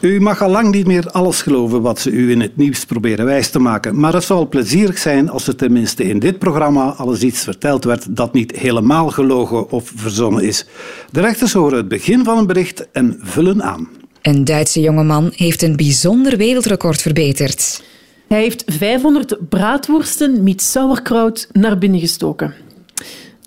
U 0.00 0.20
mag 0.20 0.42
al 0.42 0.50
lang 0.50 0.74
niet 0.74 0.86
meer 0.86 1.10
alles 1.10 1.42
geloven 1.42 1.82
wat 1.82 2.00
ze 2.00 2.10
u 2.10 2.30
in 2.30 2.40
het 2.40 2.56
nieuws 2.56 2.84
proberen 2.84 3.24
wijs 3.24 3.50
te 3.50 3.58
maken. 3.58 4.00
Maar 4.00 4.12
het 4.12 4.24
zal 4.24 4.48
plezierig 4.48 4.98
zijn 4.98 5.30
als 5.30 5.46
er 5.46 5.56
tenminste 5.56 6.04
in 6.04 6.18
dit 6.18 6.38
programma 6.38 6.90
alles 6.90 7.22
iets 7.22 7.44
verteld 7.44 7.84
werd 7.84 8.16
dat 8.16 8.32
niet 8.32 8.56
helemaal 8.56 9.08
gelogen 9.08 9.70
of 9.70 9.92
verzonnen 9.94 10.42
is. 10.42 10.64
De 11.10 11.20
rechters 11.20 11.52
horen 11.52 11.76
het 11.76 11.88
begin 11.88 12.24
van 12.24 12.38
een 12.38 12.46
bericht 12.46 12.90
en 12.92 13.18
vullen 13.22 13.62
aan. 13.62 13.88
Een 14.22 14.44
Duitse 14.44 14.80
jongeman 14.80 15.32
heeft 15.34 15.62
een 15.62 15.76
bijzonder 15.76 16.36
wereldrecord 16.36 17.02
verbeterd. 17.02 17.82
Hij 18.28 18.40
heeft 18.40 18.64
500 18.66 19.36
braadworsten 19.48 20.42
met 20.42 20.62
sauerkraut 20.62 21.48
naar 21.52 21.78
binnen 21.78 22.00
gestoken. 22.00 22.54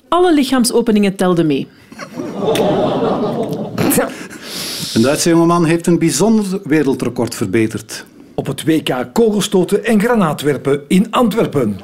Alle 0.08 0.34
lichaamsopeningen 0.34 1.15
telden 1.15 1.48
mee. 1.48 1.67
Een 4.93 5.01
Duitse 5.01 5.29
jongeman 5.29 5.65
heeft 5.65 5.88
een 5.88 6.00
bijzonder 6.00 6.60
wereldrecord 6.63 7.36
verbeterd. 7.36 8.05
Op 8.36 8.48
het 8.48 8.63
WK 8.63 9.05
kogelstoten 9.13 9.86
en 9.86 10.00
granaatwerpen 10.00 10.81
in 10.88 11.07
Antwerpen. 11.12 11.79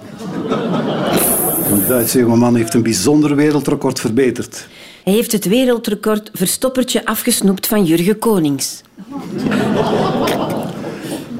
Een 1.72 1.88
Duitse 1.88 2.20
jongeman 2.20 2.56
heeft 2.56 2.74
een 2.74 2.84
bijzonder 2.84 3.36
wereldrecord 3.36 4.00
verbeterd. 4.00 4.68
Hij 5.04 5.14
heeft 5.14 5.32
het 5.32 5.46
wereldrecord 5.46 6.30
verstoppertje 6.34 7.06
afgesnoept 7.06 7.68
van 7.68 7.86
Jurgen 7.86 8.20
Konings. 8.20 8.82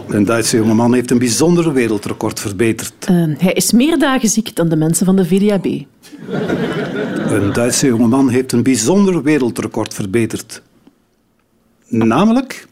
Een 0.08 0.26
Duitse 0.26 0.58
jongeman 0.58 0.94
heeft 0.94 1.12
een 1.12 1.20
bijzonder 1.20 1.74
wereldrecord 1.74 2.40
verbeterd. 2.40 2.94
Eh, 3.00 3.24
hij 3.38 3.54
is 3.54 3.72
meer 3.72 4.00
dagen 4.00 4.30
ziek 4.30 4.56
dan 4.56 4.70
de 4.70 4.76
mensen 4.76 5.06
van 5.06 5.16
de 5.16 5.26
VDAB. 5.26 5.66
Een 7.32 7.54
Duitse 7.54 7.88
jongeman 7.88 8.30
heeft 8.30 8.52
een 8.52 8.64
bijzonder 8.64 9.24
wereldrecord 9.24 9.94
verbeterd. 9.94 10.62
Namelijk 11.88 12.68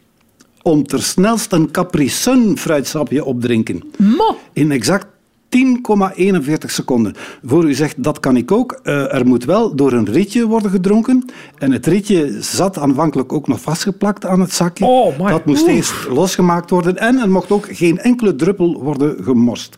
om 0.62 0.86
ter 0.86 1.02
snelst 1.02 1.52
een 1.52 1.70
Capri 1.70 2.08
Sun 2.08 2.58
fruitsapje 2.58 3.24
opdrinken. 3.24 3.82
Mo! 3.98 4.36
In 4.52 4.70
exact 4.70 5.06
10,41 5.48 6.42
seconden. 6.66 7.14
Voor 7.44 7.64
u 7.64 7.74
zegt, 7.74 8.02
dat 8.02 8.20
kan 8.20 8.36
ik 8.36 8.52
ook. 8.52 8.80
Eh, 8.82 9.14
er 9.14 9.26
moet 9.26 9.44
wel 9.44 9.74
door 9.74 9.92
een 9.92 10.10
ritje 10.10 10.46
worden 10.46 10.70
gedronken. 10.70 11.24
En 11.58 11.72
het 11.72 11.86
ritje 11.86 12.36
zat 12.40 12.78
aanvankelijk 12.78 13.32
ook 13.32 13.48
nog 13.48 13.60
vastgeplakt 13.60 14.24
aan 14.24 14.40
het 14.40 14.52
zakje. 14.52 14.84
Oh, 14.84 15.28
dat 15.28 15.44
moest 15.44 15.66
eerst 15.66 16.08
losgemaakt 16.08 16.70
worden. 16.70 16.98
En 16.98 17.18
er 17.18 17.30
mocht 17.30 17.50
ook 17.50 17.66
geen 17.70 17.98
enkele 17.98 18.36
druppel 18.36 18.82
worden 18.82 19.24
gemorst. 19.24 19.76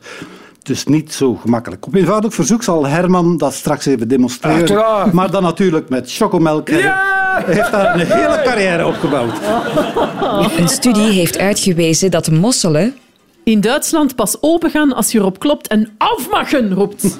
Dus 0.69 0.85
niet 0.85 1.15
zo 1.15 1.35
gemakkelijk. 1.35 1.87
Op 1.87 1.95
eenvoudig 1.95 2.35
verzoek 2.35 2.63
zal 2.63 2.87
Herman 2.87 3.37
dat 3.37 3.55
straks 3.55 3.87
even 3.87 4.09
demonstreren. 4.09 4.59
Uiteraard. 4.59 5.13
Maar 5.13 5.31
dan 5.31 5.43
natuurlijk 5.43 5.89
met 5.89 6.13
chocomelk. 6.13 6.69
Hij 6.69 7.45
heeft 7.47 7.71
daar 7.71 7.95
een 7.95 8.07
hele 8.07 8.41
carrière 8.45 8.87
opgebouwd. 8.87 9.33
Een 10.59 10.69
studie 10.69 11.11
heeft 11.11 11.39
uitgewezen 11.39 12.11
dat 12.11 12.31
mosselen 12.31 12.95
In 13.45 13.61
Duitsland 13.61 14.15
pas 14.15 14.37
opengaan 14.41 14.93
als 14.93 15.13
je 15.13 15.19
erop 15.19 15.39
klopt 15.39 15.69
en 15.69 15.91
afmachen 15.99 16.75
roept. 16.75 17.17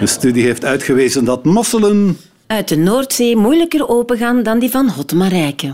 Een 0.00 0.08
studie 0.08 0.44
heeft 0.44 0.64
uitgewezen 0.64 1.24
dat 1.24 1.44
mosselen 1.44 2.18
Uit 2.46 2.68
de 2.68 2.76
Noordzee 2.76 3.36
moeilijker 3.36 3.88
opengaan 3.88 4.42
dan 4.42 4.58
die 4.58 4.70
van 4.70 4.88
Hotmarijke. 4.88 5.66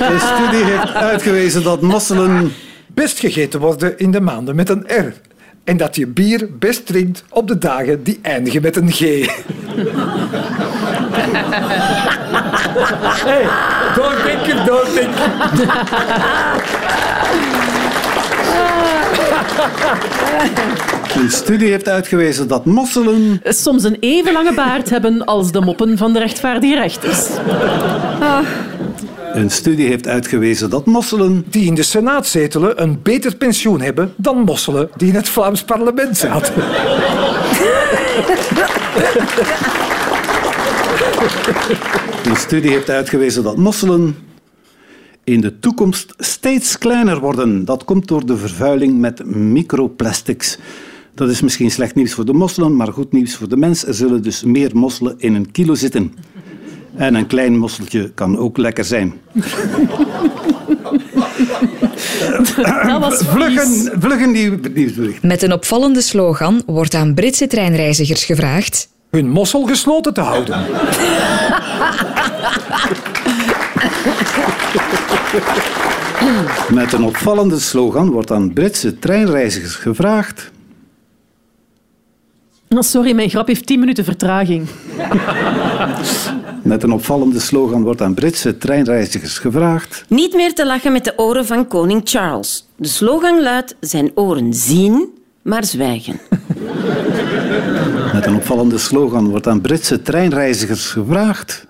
Een 0.00 0.20
studie 0.20 0.64
heeft 0.64 0.94
uitgewezen 0.94 1.62
dat 1.62 1.80
mosselen 1.80 2.52
Best 2.94 3.18
gegeten 3.18 3.60
worden 3.60 3.98
in 3.98 4.10
de 4.10 4.20
maanden 4.20 4.56
met 4.56 4.68
een 4.68 4.84
R. 4.86 5.12
En 5.64 5.76
dat 5.76 5.96
je 5.96 6.06
bier 6.06 6.48
best 6.58 6.86
drinkt 6.86 7.24
op 7.28 7.48
de 7.48 7.58
dagen 7.58 8.02
die 8.02 8.18
eindigen 8.22 8.62
met 8.62 8.76
een 8.76 8.90
G. 8.92 8.98
hey, 13.24 13.46
doordenken, 13.94 14.66
doordenken. 14.66 15.32
Een 21.22 21.30
studie 21.30 21.68
heeft 21.68 21.88
uitgewezen 21.88 22.48
dat 22.48 22.64
mosselen 22.64 23.40
Soms 23.44 23.84
een 23.84 23.96
even 24.00 24.32
lange 24.32 24.54
baard 24.54 24.90
hebben 24.90 25.24
als 25.24 25.52
de 25.52 25.60
moppen 25.60 25.98
van 25.98 26.12
de 26.12 26.18
rechtvaardige 26.18 26.74
rechters. 26.74 27.26
Een 29.32 29.50
studie 29.50 29.86
heeft 29.86 30.06
uitgewezen 30.06 30.70
dat 30.70 30.86
mosselen 30.86 31.44
Die 31.50 31.66
in 31.66 31.74
de 31.74 31.82
Senaat 31.82 32.26
zetelen 32.26 32.82
een 32.82 33.02
beter 33.02 33.36
pensioen 33.36 33.80
hebben 33.80 34.12
dan 34.16 34.38
mosselen 34.38 34.90
die 34.96 35.08
in 35.08 35.14
het 35.14 35.28
Vlaams 35.28 35.64
parlement 35.64 36.16
zaten. 36.16 36.54
Een 42.24 42.36
studie 42.36 42.70
heeft 42.70 42.90
uitgewezen 42.90 43.42
dat 43.42 43.56
mosselen 43.56 44.16
in 45.24 45.40
de 45.40 45.58
toekomst 45.58 46.14
steeds 46.18 46.78
kleiner 46.78 47.20
worden. 47.20 47.64
Dat 47.64 47.84
komt 47.84 48.08
door 48.08 48.26
de 48.26 48.36
vervuiling 48.36 48.98
met 48.98 49.24
microplastics. 49.34 50.58
Dat 51.14 51.30
is 51.30 51.40
misschien 51.40 51.70
slecht 51.70 51.94
nieuws 51.94 52.12
voor 52.12 52.24
de 52.24 52.32
mosselen, 52.32 52.76
maar 52.76 52.92
goed 52.92 53.12
nieuws 53.12 53.36
voor 53.36 53.48
de 53.48 53.56
mens. 53.56 53.86
Er 53.86 53.94
zullen 53.94 54.22
dus 54.22 54.42
meer 54.42 54.70
mosselen 54.76 55.14
in 55.18 55.34
een 55.34 55.50
kilo 55.50 55.74
zitten. 55.74 56.14
En 56.96 57.14
een 57.14 57.26
klein 57.26 57.58
mosseltje 57.58 58.10
kan 58.14 58.38
ook 58.38 58.56
lekker 58.56 58.84
zijn. 58.84 59.20
Dat 62.86 63.00
was 63.00 63.18
vies. 63.18 63.28
Vluggen, 63.28 64.00
vluggen 64.00 64.30
nieuw, 64.30 64.58
nieuwsbericht. 64.74 65.22
met 65.22 65.42
een 65.42 65.52
opvallende 65.52 66.00
slogan 66.00 66.62
wordt 66.66 66.94
aan 66.94 67.14
Britse 67.14 67.46
treinreizigers 67.46 68.24
gevraagd 68.24 68.88
Hun 69.10 69.30
mossel 69.30 69.62
gesloten 69.62 70.14
te 70.14 70.20
houden. 70.20 70.60
Met 76.70 76.92
een 76.92 77.04
opvallende 77.04 77.58
slogan 77.58 78.10
wordt 78.10 78.30
aan 78.30 78.52
Britse 78.52 78.98
treinreizigers 78.98 79.74
gevraagd 79.74 80.50
Oh, 82.74 82.80
sorry, 82.80 83.12
mijn 83.14 83.30
grap 83.30 83.46
heeft 83.46 83.66
10 83.66 83.80
minuten 83.80 84.04
vertraging. 84.04 84.66
Met 86.62 86.82
een 86.82 86.92
opvallende 86.92 87.40
slogan 87.40 87.82
wordt 87.82 88.00
aan 88.02 88.14
Britse 88.14 88.58
treinreizigers 88.58 89.38
gevraagd 89.38 90.04
Niet 90.08 90.34
meer 90.34 90.54
te 90.54 90.66
lachen 90.66 90.92
met 90.92 91.04
de 91.04 91.12
oren 91.18 91.46
van 91.46 91.66
koning 91.68 92.00
Charles. 92.04 92.66
De 92.76 92.88
slogan 92.88 93.42
luidt: 93.42 93.76
zijn 93.80 94.10
oren 94.14 94.54
zien, 94.54 95.08
maar 95.42 95.64
zwijgen. 95.64 96.20
Met 98.12 98.26
een 98.26 98.34
opvallende 98.34 98.78
slogan 98.78 99.28
wordt 99.28 99.46
aan 99.46 99.60
Britse 99.60 100.02
treinreizigers 100.02 100.86
gevraagd 100.86 101.66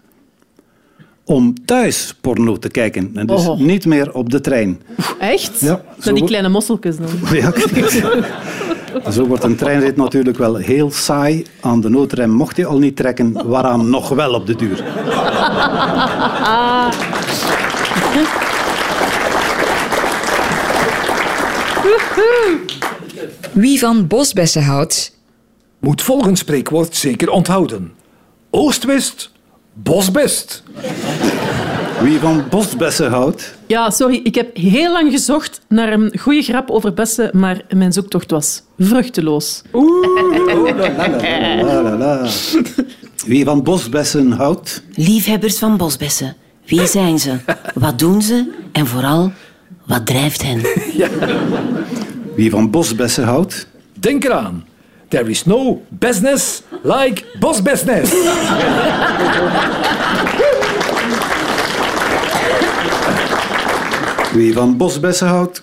om 1.25 1.55
thuis 1.65 2.15
porno 2.21 2.57
te 2.59 2.69
kijken 2.69 3.11
en 3.15 3.27
dus 3.27 3.47
Oh. 3.47 3.59
niet 3.59 3.87
meer 3.87 4.13
op 4.13 4.31
de 4.31 4.41
trein. 4.41 4.81
Echt? 5.19 5.61
Ja, 5.61 5.83
zo 5.99 6.13
die 6.13 6.25
kleine 6.25 6.49
mosseltjes 6.49 6.97
dan. 6.97 7.09
Ja. 7.33 7.53
Dus 9.05 9.15
Zo 9.15 9.27
wordt 9.27 9.45
een 9.45 9.57
treinrit 9.57 9.97
natuurlijk 9.97 10.39
wel 10.39 10.57
heel 10.57 10.91
saai. 10.91 11.47
Aan 11.61 11.81
de 11.81 11.89
noodrem 11.89 12.31
mocht 12.31 12.57
hij 12.57 12.67
al 12.67 12.79
niet 12.79 12.97
trekken, 12.97 13.49
waaraan 13.49 13.91
nog 13.91 14.09
wel 14.09 14.35
op 14.35 14.47
de 14.47 14.57
duur. 14.57 14.85
Ah. 16.43 16.93
Wie 23.53 23.79
van 23.79 24.07
bosbessen 24.07 24.63
houdt... 24.63 25.21
Moet 25.83 26.03
volgens 26.03 26.41
spreekwoord 26.41 26.97
zeker 26.97 27.31
onthouden. 27.31 27.93
Oostwest, 28.51 29.31
bosbest. 29.73 30.63
Wie 32.01 32.19
van 32.19 32.45
bosbessen 32.51 33.11
houdt, 33.11 33.55
Ja, 33.67 33.91
sorry, 33.91 34.21
ik 34.25 34.35
heb 34.35 34.57
heel 34.57 34.93
lang 34.93 35.11
gezocht 35.13 35.61
naar 35.69 35.93
een 35.93 36.13
goede 36.19 36.43
grap 36.43 36.71
over 36.71 36.95
bessen, 36.95 37.31
maar 37.33 37.61
mijn 37.75 37.93
zoektocht 37.93 38.31
was 38.31 38.63
vruchteloos. 38.79 39.63
la, 41.63 41.83
la, 41.83 41.97
la. 41.97 42.27
wie 43.27 43.45
van 43.45 43.63
bosbessen 43.63 44.33
houdt, 44.33 44.83
Liefhebbers 44.95 45.59
van 45.59 45.77
bosbessen. 45.77 46.37
Wie 46.67 46.87
zijn 46.87 47.19
ze? 47.19 47.37
Wat 47.75 47.99
doen 47.99 48.23
ze? 48.23 48.51
En 48.73 48.87
vooral, 48.87 49.33
wat 49.87 50.07
drijft 50.07 50.43
hen? 50.43 50.61
wie 52.37 52.51
van 52.51 52.71
bosbessen 52.71 53.25
houdt, 53.25 53.67
Denk 54.01 54.25
eraan. 54.25 54.65
There 55.09 55.31
is 55.31 55.45
no 55.45 55.83
business 55.89 56.63
like 56.83 57.23
bosbusiness. 57.39 58.11
Wie 64.33 64.53
van 64.53 64.77
bosbessen 64.77 65.27
houdt, 65.27 65.63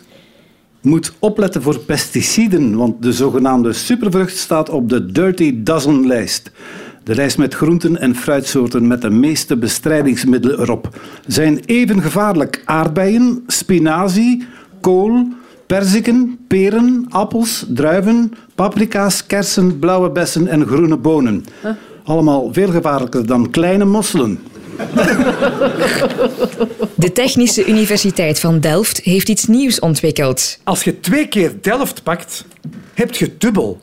moet 0.82 1.14
opletten 1.20 1.62
voor 1.62 1.80
pesticiden, 1.80 2.78
want 2.78 3.02
de 3.02 3.14
zogenaamde 3.14 3.74
supervrucht 3.74 4.38
staat 4.38 4.70
op 4.70 4.90
de 4.90 5.12
Dirty 5.12 5.64
Dozen-lijst. 5.64 6.52
De 7.04 7.16
lijst 7.16 7.38
met 7.38 7.54
groenten 7.54 8.00
en 8.00 8.16
fruitsoorten 8.16 8.88
met 8.88 9.02
de 9.02 9.10
meeste 9.10 9.58
bestrijdingsmiddelen 9.58 10.60
erop 10.60 11.00
zijn 11.28 11.60
even 11.66 12.02
gevaarlijk 12.02 12.62
aardbeien, 12.66 13.44
spinazie, 13.48 14.48
kool, 14.82 15.28
perziken, 15.68 16.40
peren, 16.48 17.06
appels, 17.10 17.66
druiven, 17.68 18.34
paprika's, 18.56 19.26
kersen, 19.26 19.80
blauwe 19.80 20.10
bessen 20.10 20.48
en 20.48 20.66
groene 20.68 20.98
bonen. 20.98 21.46
Allemaal 22.04 22.54
veel 22.54 22.70
gevaarlijker 22.70 23.26
dan 23.26 23.50
kleine 23.50 23.86
mosselen. 23.86 24.40
de 27.00 27.12
Technische 27.12 27.66
Universiteit 27.66 28.40
van 28.40 28.60
Delft 28.60 28.98
heeft 29.02 29.30
iets 29.30 29.46
nieuws 29.46 29.80
ontwikkeld. 29.80 30.60
Als 30.64 30.84
je 30.84 31.00
twee 31.00 31.28
keer 31.28 31.54
Delft 31.62 32.04
pakt, 32.04 32.46
heb 32.94 33.14
je 33.14 33.38
dubbel. 33.38 33.82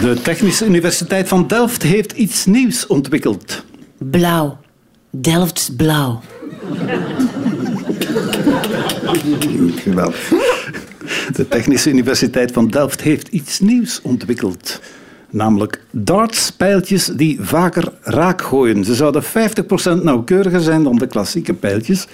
De 0.00 0.18
Technische 0.22 0.64
Universiteit 0.64 1.28
van 1.28 1.46
Delft 1.46 1.82
heeft 1.82 2.12
iets 2.12 2.46
nieuws 2.46 2.86
ontwikkeld. 2.86 3.64
Blauw. 3.98 4.58
Delfts 5.10 5.70
blauw. 5.76 6.20
Geweldig. 9.76 10.28
De 11.32 11.48
Technische 11.48 11.90
Universiteit 11.90 12.52
van 12.52 12.68
Delft 12.68 13.00
heeft 13.00 13.28
iets 13.28 13.60
nieuws 13.60 14.00
ontwikkeld. 14.02 14.80
Namelijk 15.30 15.84
dartspijltjes 15.90 17.06
die 17.06 17.38
vaker 17.40 17.92
raak 18.02 18.42
gooien. 18.42 18.84
Ze 18.84 18.94
zouden 18.94 19.22
50% 19.22 19.26
nauwkeuriger 20.02 20.60
zijn 20.60 20.82
dan 20.82 20.96
de 20.96 21.06
klassieke 21.06 21.54
pijltjes. 21.54 22.06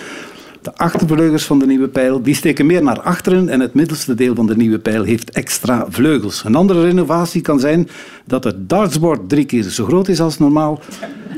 De 0.62 0.75
achtervleugels 0.75 1.45
van 1.45 1.59
de 1.59 1.66
nieuwe 1.66 1.88
pijl 1.88 2.23
die 2.23 2.35
steken 2.35 2.66
meer 2.66 2.83
naar 2.83 3.00
achteren 3.00 3.49
en 3.49 3.61
het 3.61 3.75
middelste 3.75 4.14
deel 4.14 4.35
van 4.35 4.47
de 4.47 4.57
nieuwe 4.57 4.78
pijl 4.78 5.02
heeft 5.02 5.31
extra 5.31 5.87
vleugels. 5.88 6.45
Een 6.45 6.54
andere 6.54 6.83
renovatie 6.83 7.40
kan 7.40 7.61
zijn 7.61 7.88
dat 8.25 8.45
het 8.45 8.69
dartsbord 8.69 9.28
drie 9.28 9.45
keer 9.45 9.62
zo 9.62 9.85
groot 9.85 10.09
is 10.09 10.21
als 10.21 10.38
normaal. 10.38 10.81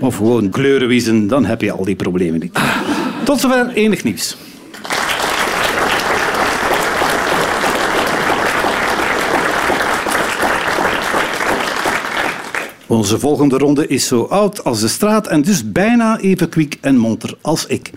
Of 0.01 0.17
gewoon 0.17 0.51
kleurenwiezen, 0.51 1.27
dan 1.27 1.45
heb 1.45 1.61
je 1.61 1.73
al 1.73 1.85
die 1.85 1.97
problemen 1.97 2.41
niet. 2.41 2.59
Tot 3.25 3.41
zover 3.41 3.71
enig 3.75 4.05
nieuws. 4.05 4.37
Onze 12.87 13.19
volgende 13.19 13.59
ronde 13.59 13.87
is 13.87 14.07
zo 14.07 14.23
oud 14.23 14.65
als 14.65 14.81
de 14.81 14.89
straat 14.89 15.27
en 15.27 15.43
dus 15.43 15.73
bijna 15.73 16.19
even 16.19 16.49
kwiek 16.49 16.79
en 16.81 16.97
monter 16.97 17.37
als 17.41 17.67
ik. 17.67 17.91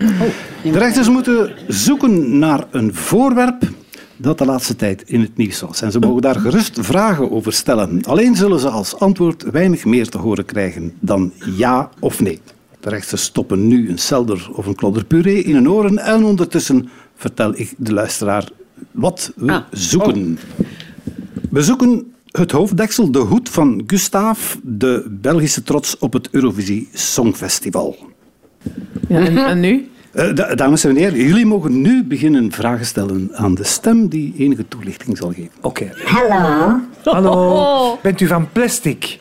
De 0.64 0.78
rechters 0.78 1.10
moeten 1.10 1.54
zoeken 1.68 2.40
naar 2.40 2.68
een 2.72 2.96
voorwerp 2.96 3.70
dat 4.18 4.38
de 4.38 4.46
laatste 4.46 4.76
tijd 4.76 5.04
in 5.06 5.22
het 5.22 5.38
nieuws 5.38 5.62
was. 5.62 5.82
En 5.82 5.92
ze 5.92 6.00
mogen 6.00 6.22
daar 6.22 6.40
gerust 6.40 6.78
vragen 6.82 7.32
over 7.32 7.54
stellen. 7.54 8.04
Alleen 8.04 8.36
zullen 8.36 8.60
ze 8.60 8.70
als 8.70 9.00
antwoord 9.00 9.44
weinig 9.52 9.86
meer 9.86 10.10
te 10.10 10.18
horen 10.18 10.46
krijgen 10.46 10.94
dan 11.00 11.34
ja 11.56 11.90
of 12.00 12.20
nee. 12.20 12.40
De 12.80 12.90
rechters 12.90 13.24
stoppen 13.24 13.68
nu 13.68 13.90
een 13.90 13.98
selder 13.98 14.50
of 14.54 14.66
een 14.66 14.76
klodder 14.76 15.06
puree 15.06 15.44
in 15.44 15.54
hun 15.54 15.70
oren 15.70 15.98
en 15.98 16.24
ondertussen 16.24 16.90
vertel 17.16 17.52
ik 17.56 17.74
de 17.78 17.94
luisteraar 17.94 18.50
wat 18.92 19.32
we 19.36 19.64
zoeken. 19.72 20.40
We 21.50 21.62
zoeken 21.62 22.12
het 22.38 22.52
hoofddeksel, 22.52 23.12
de 23.12 23.20
hoed 23.20 23.50
van 23.50 23.84
Gustav, 23.88 24.56
de 24.64 25.06
Belgische 25.10 25.64
trots 25.64 25.98
op 25.98 26.14
het 26.14 26.28
Eurovisie 26.32 26.90
Songfestival. 26.94 27.98
Ja, 29.08 29.20
en, 29.20 29.38
en 29.38 29.60
nu? 29.60 29.90
Eh, 30.12 30.34
da- 30.36 30.56
dames 30.56 30.84
en 30.84 30.96
heren, 30.96 31.18
jullie 31.20 31.46
mogen 31.46 31.82
nu 31.82 32.04
beginnen 32.04 32.52
vragen 32.52 32.86
stellen 32.86 33.30
aan 33.34 33.56
de 33.56 33.64
stem 33.64 34.08
die 34.08 34.34
enige 34.38 34.68
toelichting 34.68 35.18
zal 35.18 35.30
geven. 35.30 35.52
Oké. 35.62 35.92
Hallo? 36.06 36.80
Hallo. 37.04 38.00
Bent 38.02 38.22
u 38.22 38.28
van 38.28 38.52
plastic? 38.52 39.20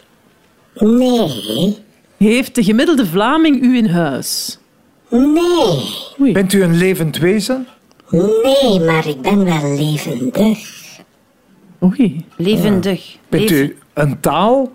Nee. 0.79 1.77
Heeft 2.17 2.55
de 2.55 2.63
gemiddelde 2.65 3.07
Vlaming 3.07 3.63
u 3.63 3.77
in 3.77 3.87
huis? 3.87 4.59
Nee. 5.11 6.33
Bent 6.33 6.53
u 6.53 6.63
een 6.63 6.77
levend 6.77 7.19
wezen? 7.19 7.67
Nee, 8.11 8.81
maar 8.81 9.07
ik 9.09 9.21
ben 9.21 9.45
wel 9.45 9.75
levendig. 9.77 10.85
Oei. 11.83 12.25
Levendig. 12.37 13.17
Bent 13.29 13.51
u 13.51 13.77
een 13.95 14.21
taal? 14.21 14.73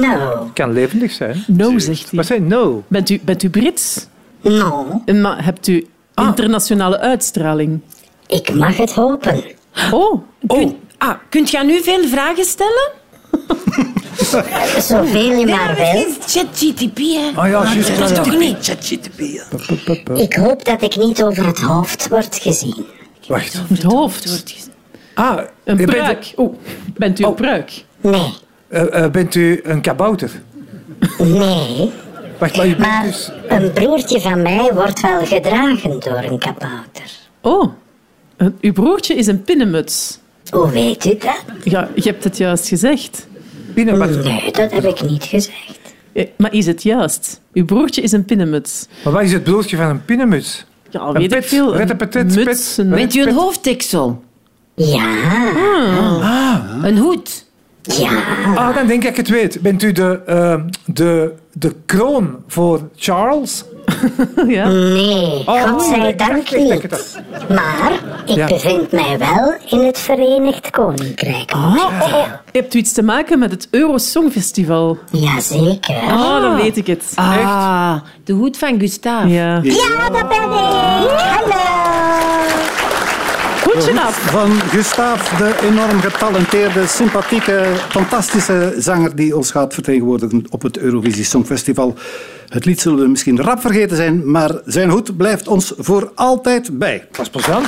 No. 0.00 0.50
Kan 0.54 0.72
levendig 0.72 1.12
zijn. 1.12 1.44
No, 1.46 1.78
zegt 1.78 2.00
hij. 2.00 2.10
Wat 2.18 2.26
zijn 2.26 2.46
no? 2.46 2.82
Bent 2.88 3.10
u, 3.10 3.20
bent 3.24 3.42
u 3.42 3.50
Brits? 3.50 4.06
No. 4.40 5.02
En 5.04 5.20
Maar 5.20 5.44
hebt 5.44 5.66
u 5.66 5.86
internationale 6.14 6.98
uitstraling? 6.98 7.80
Ik 8.26 8.54
mag 8.54 8.76
het 8.76 8.92
hopen. 8.92 9.42
Oh, 9.92 10.22
Kun, 10.46 10.76
ah, 10.98 11.14
kunt 11.28 11.50
je 11.50 11.58
nu 11.64 11.82
veel 11.82 12.08
vragen 12.08 12.44
stellen? 12.44 12.90
Zoveel 14.88 15.38
je 15.38 15.46
maar 15.46 15.76
dat 15.76 15.92
wil. 15.92 16.06
is 16.06 16.34
ChatGTP, 16.34 16.98
hè? 16.98 17.30
Ah 17.34 17.48
ja, 17.48 17.72
juist. 17.72 17.98
Dat 17.98 18.10
is 18.10 18.16
toch 18.16 18.38
niet? 18.38 18.76
Ik 20.14 20.34
hoop 20.34 20.64
dat 20.64 20.82
ik 20.82 20.96
niet 20.96 21.22
over 21.22 21.46
het 21.46 21.60
hoofd 21.60 22.08
word 22.08 22.38
gezien. 22.42 22.86
Wacht. 23.28 23.60
het 23.68 23.82
hoofd. 23.82 24.72
Ah, 25.14 25.38
Een 25.64 25.80
u 25.80 25.84
pruik. 25.84 26.32
Oh, 26.36 26.54
bent 26.96 27.20
u 27.20 27.24
een 27.24 27.34
pruik? 27.34 27.84
Nee. 28.00 28.32
eh, 28.68 29.04
eh, 29.04 29.10
bent 29.10 29.34
u 29.34 29.60
een 29.64 29.80
kabouter? 29.80 30.30
Nee. 31.18 31.90
Wacht, 32.38 32.56
maar 32.56 32.66
u 32.66 32.68
bent 32.68 32.78
Maar 32.78 33.02
dus... 33.04 33.30
een 33.48 33.72
broertje 33.72 34.20
van 34.20 34.42
mij 34.42 34.70
wordt 34.74 35.00
wel 35.00 35.26
gedragen 35.26 36.00
door 36.00 36.22
een 36.30 36.38
kabouter. 36.38 37.10
Oh, 37.40 37.72
uw 38.60 38.72
broertje 38.72 39.14
is 39.14 39.26
een 39.26 39.42
pinnenmuts. 39.42 40.18
Hoe 40.50 40.70
weet 40.70 41.04
u 41.04 41.16
dat? 41.18 41.42
Ja, 41.64 41.88
je 41.94 42.02
hebt 42.02 42.24
het 42.24 42.36
juist 42.36 42.68
gezegd. 42.68 43.26
Binnen, 43.74 43.98
maar, 43.98 44.08
Nee, 44.08 44.50
dat 44.52 44.72
heb 44.72 44.84
ik 44.84 45.02
niet 45.02 45.24
gezegd. 45.24 45.78
Maar 46.36 46.52
is 46.54 46.66
het 46.66 46.82
juist? 46.82 47.40
Uw 47.52 47.64
broertje 47.64 48.02
is 48.02 48.12
een 48.12 48.24
pinnenmuts. 48.24 48.86
maar 49.04 49.12
wat 49.12 49.22
is 49.22 49.32
het 49.32 49.42
broodje 49.44 49.76
van 49.76 49.86
een 49.86 50.04
pinnenmuts? 50.04 50.64
Ja, 50.90 51.00
Een 51.00 51.12
weet 51.12 51.32
ik 51.32 51.44
veel. 51.44 51.74
een 51.80 51.86
muts, 51.86 51.96
pet. 51.96 52.14
een- 52.14 52.34
Red- 52.44 52.96
Bent 52.96 53.14
u 53.14 53.18
een 53.20 53.24
Pet. 53.26 53.34
hoofddeksel? 53.34 54.22
Ja. 54.74 56.62
Een 56.82 56.98
hoed? 56.98 57.44
Ja. 57.82 58.10
Ah, 58.54 58.74
dan 58.74 58.86
denk 58.86 59.04
ik 59.04 59.16
het 59.16 59.28
weet. 59.28 59.60
Bent 59.60 59.82
u 59.82 59.92
de, 59.92 60.20
eh, 60.26 60.54
de, 60.86 61.32
de 61.52 61.74
kroon 61.86 62.36
voor 62.48 62.80
Charles? 62.96 63.64
Ja. 64.48 64.68
Nee, 64.68 65.42
Oh, 65.46 65.62
godzijdank 65.62 66.56
niet. 66.56 66.68
Maar 67.48 67.92
ik 68.26 68.34
Ja. 68.36 68.46
bevind 68.46 68.90
mij 68.92 69.18
wel 69.18 69.54
in 69.68 69.86
het 69.86 69.98
Verenigd 69.98 70.70
Koninkrijk. 70.70 71.50
Oh, 71.54 71.74
oh, 71.76 72.02
oh. 72.14 72.24
Hebt 72.52 72.74
u 72.74 72.78
iets 72.78 72.92
te 72.92 73.02
maken 73.02 73.38
met 73.38 73.50
het 73.50 73.68
Eurosongfestival? 73.70 74.98
Jazeker. 75.10 75.94
Oh, 75.96 76.40
dan 76.42 76.56
weet 76.56 76.76
ik 76.76 76.86
het. 76.86 77.12
Ah, 77.14 77.94
de 78.24 78.32
hoed 78.32 78.56
van 78.56 78.80
Gustav. 78.80 79.26
Ja. 79.28 79.60
Ja, 79.62 80.10
dat 80.12 80.28
ben 80.28 80.42
ik. 80.42 80.48
Hallo. 81.10 82.63
Goed 83.74 83.84
gedaan. 83.84 84.12
Van 84.12 84.50
Gustav, 84.50 85.38
de 85.38 85.54
enorm 85.62 86.00
getalenteerde, 86.00 86.86
sympathieke, 86.86 87.66
fantastische 87.88 88.74
zanger 88.78 89.16
die 89.16 89.36
ons 89.36 89.50
gaat 89.50 89.74
vertegenwoordigen 89.74 90.44
op 90.50 90.62
het 90.62 90.78
Eurovisie 90.78 91.24
Songfestival. 91.24 91.94
Het 92.48 92.64
lied 92.64 92.80
zullen 92.80 92.98
we 93.00 93.08
misschien 93.08 93.40
rap 93.40 93.60
vergeten 93.60 93.96
zijn, 93.96 94.30
maar 94.30 94.50
zijn 94.64 94.90
hoed 94.90 95.16
blijft 95.16 95.48
ons 95.48 95.72
voor 95.76 96.12
altijd 96.14 96.78
bij. 96.78 97.06
Dat 97.10 97.20
is 97.20 97.30
plezant. 97.30 97.66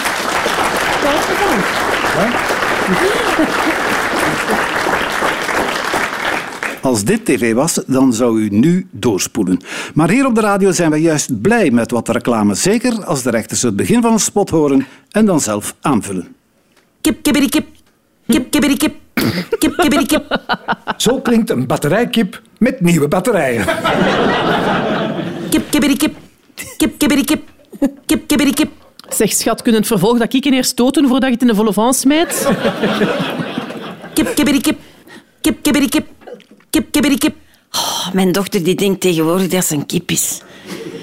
Als 6.86 7.04
dit 7.04 7.24
tv 7.24 7.54
was, 7.54 7.80
dan 7.86 8.12
zou 8.12 8.40
u 8.40 8.48
nu 8.48 8.86
doorspoelen. 8.90 9.60
Maar 9.94 10.10
hier 10.10 10.26
op 10.26 10.34
de 10.34 10.40
radio 10.40 10.72
zijn 10.72 10.90
we 10.90 10.96
juist 10.96 11.40
blij 11.40 11.70
met 11.70 11.90
wat 11.90 12.08
reclame. 12.08 12.54
Zeker 12.54 13.04
als 13.04 13.22
de 13.22 13.30
rechters 13.30 13.62
het 13.62 13.76
begin 13.76 14.02
van 14.02 14.12
een 14.12 14.18
spot 14.18 14.50
horen 14.50 14.86
en 15.10 15.26
dan 15.26 15.40
zelf 15.40 15.74
aanvullen. 15.80 16.36
Kip, 17.00 17.22
kibbidi, 17.22 17.48
kip. 17.48 17.66
Kip, 18.26 18.50
kibbidi, 18.50 18.76
kip. 18.76 18.94
Kip, 19.58 19.76
kibbidi, 19.76 20.06
kip. 20.06 20.40
Zo 20.96 21.20
klinkt 21.20 21.50
een 21.50 21.66
batterijkip 21.66 22.42
met 22.58 22.80
nieuwe 22.80 23.08
batterijen. 23.08 23.64
Kip, 25.50 25.70
kibbidi, 25.70 25.96
kip. 25.96 26.16
Kip, 26.76 26.98
kibbidi, 26.98 27.24
kip. 27.24 27.42
Kip, 28.06 28.26
kibbidi, 28.26 28.52
kip. 28.52 28.70
Zeg, 29.08 29.32
schat, 29.32 29.62
kunnen 29.62 29.80
het 29.80 29.90
vervolg 29.90 30.18
dat 30.18 30.28
kieken 30.28 30.52
eerst 30.52 30.70
stoten 30.70 31.08
voordat 31.08 31.28
je 31.28 31.34
het 31.34 31.42
in 31.42 31.48
de 31.48 31.54
volle 31.54 31.72
van 31.72 31.94
smijt? 31.94 32.48
Kip, 34.14 34.34
kibbidi, 34.34 34.60
kip. 34.60 34.78
Kip, 35.40 35.62
kibbidi, 35.62 35.88
kip. 35.88 36.14
Kip, 36.70 36.92
kibbidi, 36.92 37.18
kip. 37.18 37.34
Oh, 37.72 38.12
mijn 38.12 38.32
dochter 38.32 38.64
die 38.64 38.74
denkt 38.74 39.00
tegenwoordig 39.00 39.48
dat 39.48 39.64
ze 39.64 39.74
een 39.74 39.86
kip 39.86 40.10
is. 40.10 40.40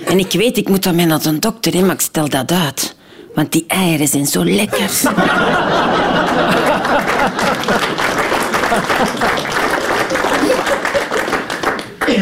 En 0.05 0.19
ik 0.19 0.31
weet, 0.31 0.57
ik 0.57 0.69
moet 0.69 0.83
daarmee 0.83 1.05
naar 1.05 1.21
de 1.21 1.39
dokter, 1.39 1.73
hè, 1.73 1.81
maar 1.81 1.95
ik 1.95 2.01
stel 2.01 2.29
dat 2.29 2.51
uit. 2.51 2.95
Want 3.35 3.51
die 3.51 3.65
eieren 3.67 4.07
zijn 4.07 4.25
zo 4.25 4.45
lekker. 4.45 4.89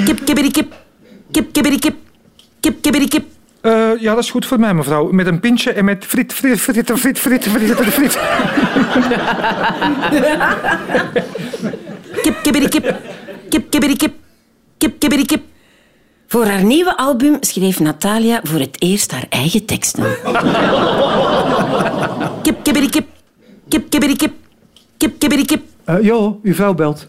Kip, 0.06 0.26
kibbidi, 0.26 0.52
kip. 0.52 0.74
Kip, 1.32 1.54
kip. 1.54 1.96
Kip, 2.60 2.82
kibbidi, 2.82 3.08
kip. 3.08 3.26
Eh, 3.62 3.90
ja, 4.00 4.14
dat 4.14 4.24
is 4.24 4.30
goed 4.32 4.46
voor 4.46 4.60
mij, 4.60 4.74
mevrouw. 4.74 5.12
Met 5.12 5.28
een 5.28 5.40
pintje 5.40 5.72
en 5.72 5.86
met 5.86 6.06
friet, 6.06 6.34
friet, 6.34 6.62
friet, 6.62 6.86
friet, 6.86 7.20
friet, 7.20 7.20
friet, 7.20 7.44
friet, 7.44 7.94
friet. 7.94 8.20
Kip, 12.22 12.36
kibbidi, 12.44 12.68
kip. 12.68 12.96
Kip, 13.52 13.70
kibbidi, 13.70 13.96
kip. 13.96 14.14
Kip. 15.28 15.42
Voor 16.28 16.46
haar 16.46 16.64
nieuwe 16.64 16.98
album 16.98 17.38
schreef 17.40 17.80
Natalia 17.80 18.40
voor 18.44 18.60
het 18.60 18.82
eerst 18.82 19.12
haar 19.12 19.26
eigen 19.30 19.66
teksten. 19.66 20.04
Kip, 22.42 22.64
kibbidi, 22.64 22.90
kip. 22.90 23.08
Kip, 23.68 23.90
kibbidi, 23.90 24.16
kip. 24.16 24.34
Kip, 24.98 25.20
kibbidi, 25.20 25.46
kip. 25.46 25.64
Eh, 25.84 26.02
jo, 26.02 26.40
uw 26.44 26.54
vrouw 26.54 26.74
belt. 26.74 27.08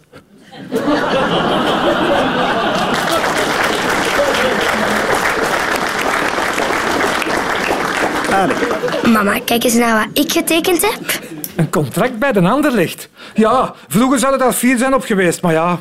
Mama, 9.12 9.38
kijk 9.44 9.64
eens 9.64 9.74
naar 9.74 9.98
wat 9.98 10.24
ik 10.24 10.32
getekend 10.32 10.82
heb. 10.82 11.20
Een 11.56 11.70
contract 11.70 12.18
bij 12.18 12.32
de 12.32 12.40
ander 12.40 12.72
ligt. 12.72 13.08
Ja, 13.34 13.74
vroeger 13.88 14.18
zou 14.18 14.32
het 14.32 14.42
al 14.42 14.52
vier 14.52 14.78
zijn 14.78 14.94
op 14.94 15.04
geweest, 15.04 15.42
maar 15.42 15.52
ja. 15.52 15.78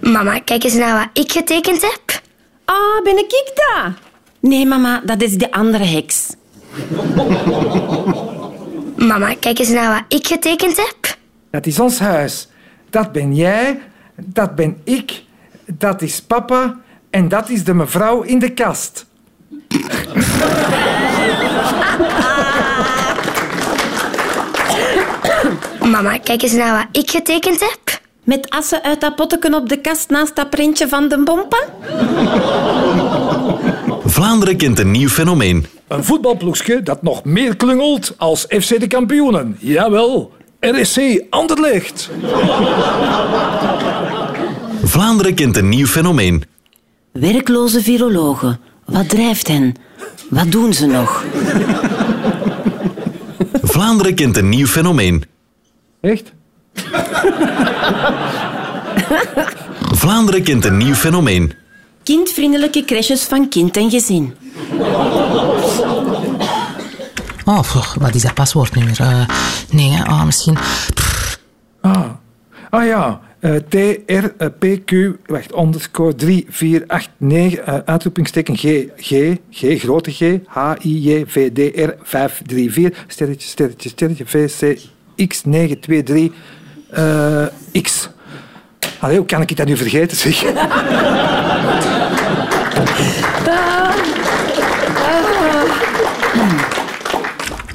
Mama, 0.12 0.38
kijk 0.38 0.64
eens 0.64 0.74
naar 0.74 0.98
wat 0.98 1.08
ik 1.24 1.32
getekend 1.32 1.82
heb. 1.82 2.20
Ah, 2.64 3.02
ben 3.02 3.18
ik 3.18 3.52
dat? 3.54 3.92
Nee, 4.40 4.66
mama, 4.66 5.02
dat 5.04 5.22
is 5.22 5.36
de 5.36 5.50
andere 5.50 5.84
heks. 5.84 6.34
Mama, 9.08 9.34
kijk 9.40 9.58
eens 9.58 9.68
naar 9.68 9.94
wat 9.94 10.18
ik 10.18 10.26
getekend 10.26 10.76
heb. 10.76 11.16
Dat 11.50 11.66
is 11.66 11.80
ons 11.80 11.98
huis. 11.98 12.48
Dat 12.90 13.12
ben 13.12 13.34
jij, 13.34 13.80
dat 14.16 14.54
ben 14.54 14.80
ik, 14.84 15.22
dat 15.66 16.02
is 16.02 16.22
papa 16.22 16.78
en 17.10 17.28
dat 17.28 17.48
is 17.48 17.64
de 17.64 17.74
mevrouw 17.74 18.22
in 18.22 18.38
de 18.38 18.54
kast. 18.54 19.06
Mama, 25.90 26.18
kijk 26.18 26.42
eens 26.42 26.52
naar 26.52 26.76
wat 26.76 27.02
ik 27.02 27.10
getekend 27.10 27.60
heb. 27.60 28.00
Met 28.24 28.50
assen 28.50 28.82
uit 28.82 29.00
dat 29.00 29.16
potteken 29.16 29.54
op 29.54 29.68
de 29.68 29.80
kast 29.80 30.10
naast 30.10 30.36
dat 30.36 30.50
printje 30.50 30.88
van 30.88 31.08
de 31.08 31.22
bompa? 31.22 31.64
Vlaanderen 34.04 34.56
kent 34.56 34.78
een 34.78 34.90
nieuw 34.90 35.08
fenomeen. 35.08 35.66
Een 35.88 36.04
voetbalploegje 36.04 36.82
dat 36.82 37.02
nog 37.02 37.24
meer 37.24 37.56
klungelt 37.56 38.14
als 38.16 38.44
FC 38.48 38.80
de 38.80 38.86
kampioenen. 38.86 39.56
Jawel, 39.58 40.32
RSC 40.60 41.22
Anderlecht. 41.30 42.10
Vlaanderen 44.82 45.34
kent 45.34 45.56
een 45.56 45.68
nieuw 45.68 45.86
fenomeen. 45.86 46.44
Werkloze 47.12 47.82
virologen. 47.82 48.60
Wat 48.84 49.08
drijft 49.08 49.48
hen? 49.48 49.74
Wat 50.28 50.52
doen 50.52 50.72
ze 50.72 50.86
nog? 50.86 51.24
Vlaanderen 53.62 54.14
kent 54.14 54.36
een 54.36 54.48
nieuw 54.48 54.66
fenomeen. 54.66 55.24
Echt? 56.00 56.32
Vlaanderen 60.00 60.42
kent 60.42 60.64
een 60.64 60.76
nieuw 60.76 60.94
fenomeen. 60.94 61.52
Kindvriendelijke 62.02 62.84
crèches 62.84 63.22
van 63.24 63.48
kind 63.48 63.76
en 63.76 63.90
gezin. 63.90 64.34
Oh, 67.44 67.60
pff, 67.60 67.94
wat 67.94 68.14
is 68.14 68.22
dat 68.22 68.34
paswoordnummer? 68.34 69.00
Eh, 69.00 69.28
nee, 69.70 69.98
ah, 70.02 70.24
misschien... 70.24 70.56
Ah, 71.80 72.10
ah 72.70 72.86
ja. 72.86 73.20
eh 73.40 73.54
TRPQ, 73.68 74.92
wacht, 75.26 75.56
underscore 75.56 76.14
3489, 76.14 77.58
eh 77.58 77.74
uitroepingsteken 77.84 78.56
G, 78.56 78.84
G, 78.96 79.36
G, 79.50 79.80
grote 79.80 80.10
G, 80.10 80.38
H, 80.46 80.74
I, 80.84 81.00
J, 81.00 81.24
V, 81.26 81.52
D, 81.52 81.58
R, 81.58 81.94
534, 82.02 83.04
sterretje, 83.06 83.48
sterretje, 83.48 83.88
sterretje, 83.88 84.26
VC, 84.26 84.78
X923, 85.28 86.34
eh 86.90 87.46
X. 87.82 88.08
Allee, 88.98 89.16
hoe 89.16 89.26
kan 89.26 89.40
ik 89.40 89.56
dat 89.56 89.66
nu 89.66 89.76
vergeten, 89.76 90.16
zeg? 90.16 90.42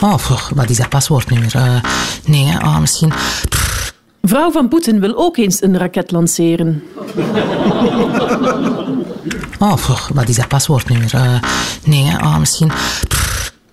Oh, 0.06 0.50
wat 0.56 0.70
is 0.70 0.78
dat 0.78 0.90
paswoordnummer? 0.90 1.56
Eh, 1.56 1.76
nee, 2.26 2.58
ah, 2.58 2.80
misschien... 2.80 3.14
Vrouw 4.22 4.52
van 4.52 4.68
Poetin 4.68 5.00
wil 5.00 5.16
ook 5.16 5.38
eens 5.38 5.62
een 5.62 5.78
raket 5.78 6.12
lanceren. 6.12 6.84
Oh, 9.60 9.78
wat 10.14 10.30
is 10.30 10.36
dat 10.36 10.48
paswoordnummer? 10.48 11.14
Eh, 11.14 11.40
nee, 11.84 12.12
ah, 12.18 12.38
misschien... 12.38 12.72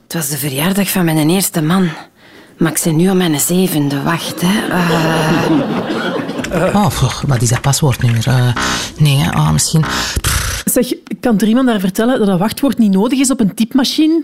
Het 0.03 0.13
was 0.13 0.29
de 0.29 0.37
verjaardag 0.37 0.91
van 0.91 1.05
mijn 1.05 1.31
eerste 1.31 1.63
man. 1.63 1.89
Maar 2.59 2.73
ik 2.73 2.81
ben 2.85 2.97
nu 2.97 3.11
op 3.11 3.17
mijn 3.17 3.41
zevende. 3.41 4.03
Wacht, 4.03 4.41
hè. 4.45 4.69
Eh, 4.69 5.51
Oh, 6.75 6.87
pff, 6.87 7.23
wat 7.27 7.43
is 7.43 7.49
dat 7.49 7.61
paswoordnummer? 7.61 8.27
Eh, 8.27 8.49
nee, 8.99 9.17
hè? 9.17 9.31
ah, 9.31 9.53
misschien... 9.53 9.85
Zeg, 10.65 10.93
kan 11.21 11.39
er 11.39 11.47
iemand 11.49 11.67
daar 11.67 11.81
vertellen 11.81 12.19
dat 12.19 12.29
een 12.29 12.39
wachtwoord 12.39 12.79
niet 12.79 12.93
nodig 12.93 13.19
is 13.19 13.31
op 13.31 13.41
een 13.41 13.55
typemachine? 13.55 14.23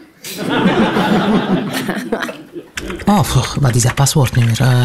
Oh, 3.06 3.20
pff, 3.20 3.56
wat 3.60 3.74
is 3.74 3.82
dat 3.82 3.94
paswoordnummer? 3.94 4.60
Eh, 4.60 4.80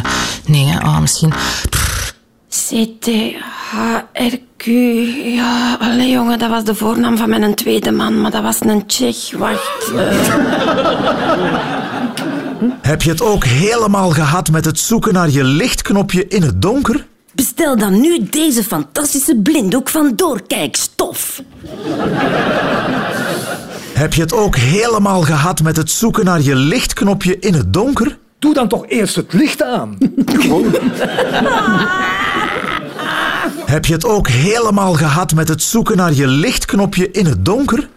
nee, 0.46 0.66
hè? 0.66 0.80
ah, 0.80 1.00
misschien... 1.00 1.34
C-T-H-R-Q. 2.70 4.66
Ja, 5.36 5.78
allee, 5.80 6.10
jongen, 6.10 6.40
dat 6.40 6.50
was 6.50 6.64
de 6.64 6.76
voornaam 6.76 7.18
van 7.18 7.30
mijn 7.30 7.56
tweede 7.56 7.92
man, 7.92 8.22
maar 8.22 8.32
dat 8.32 8.42
was 8.44 8.60
een 8.60 8.86
Tsjech. 8.86 9.32
Wacht. 9.38 9.92
Eh. 12.72 12.78
Heb 12.82 13.02
je 13.02 13.10
het 13.10 13.22
ook 13.22 13.44
helemaal 13.44 14.10
gehad 14.10 14.52
met 14.52 14.66
het 14.66 14.80
zoeken 14.80 15.14
naar 15.14 15.30
je 15.30 15.44
lichtknopje 15.44 16.28
in 16.28 16.42
het 16.42 16.62
donker? 16.62 17.06
Bestel 17.36 17.78
dan 17.78 18.02
nu 18.02 18.28
deze 18.30 18.64
fantastische 18.64 19.36
blinddoek 19.36 19.90
van 19.90 20.14
Doorkijkstof. 20.16 21.42
Heb 23.94 24.14
je 24.14 24.22
het 24.22 24.34
ook 24.34 24.56
helemaal 24.56 25.22
gehad 25.22 25.62
met 25.62 25.78
het 25.78 25.92
zoeken 25.92 26.26
naar 26.26 26.42
je 26.42 26.56
lichtknopje 26.56 27.40
in 27.40 27.54
het 27.54 27.74
donker? 27.74 28.18
Doe 28.40 28.54
dan 28.54 28.68
toch 28.68 28.88
eerst 28.88 29.16
het 29.16 29.34
licht 29.34 29.64
aan. 29.64 29.98
Gewoon. 30.26 30.76
Heb 33.66 33.86
je 33.86 33.94
het 33.94 34.06
ook 34.06 34.28
helemaal 34.28 34.94
gehad 34.94 35.34
met 35.34 35.48
het 35.48 35.62
zoeken 35.64 35.98
naar 35.98 36.14
je 36.14 36.28
lichtknopje 36.28 37.12
in 37.12 37.26
het 37.26 37.46
donker? 37.46 37.90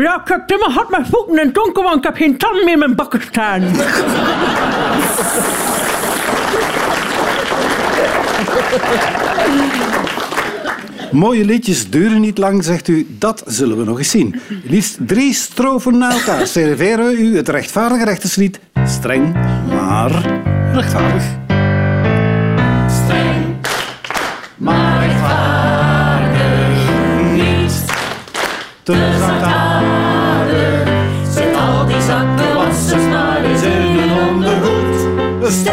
Ja, 0.00 0.20
ik 0.20 0.28
heb 0.28 0.50
immer 0.50 0.70
hard 0.70 0.90
mijn 0.90 1.06
voeten 1.06 1.38
in 1.38 1.46
het 1.46 1.54
donker, 1.54 1.82
want 1.82 1.96
ik 1.96 2.02
heb 2.02 2.16
geen 2.16 2.36
tanden 2.36 2.64
meer 2.64 2.72
in 2.72 2.78
mijn 2.78 2.94
bakken 2.94 3.22
staan. 3.22 3.62
Mooie 11.12 11.44
liedjes 11.44 11.90
duren 11.90 12.20
niet 12.20 12.38
lang, 12.38 12.64
zegt 12.64 12.88
u. 12.88 13.06
Dat 13.08 13.42
zullen 13.46 13.78
we 13.78 13.84
nog 13.84 13.98
eens 13.98 14.10
zien. 14.10 14.40
Liefst 14.64 14.96
drie 15.00 15.34
strofen 15.34 15.98
na 15.98 16.10
elkaar 16.10 16.46
serveren 16.46 17.06
we 17.06 17.12
u 17.12 17.36
het 17.36 17.48
rechtvaardige 17.48 18.04
rechterslied. 18.04 18.60
Streng, 18.84 19.34
maar 19.68 20.10
rechtvaardig. 20.72 21.24
Streng, 23.04 23.56
maar 24.56 25.06
rechtvaardig 25.06 26.38
niet. 27.32 27.84
Te 28.82 29.37
Het 35.48 35.64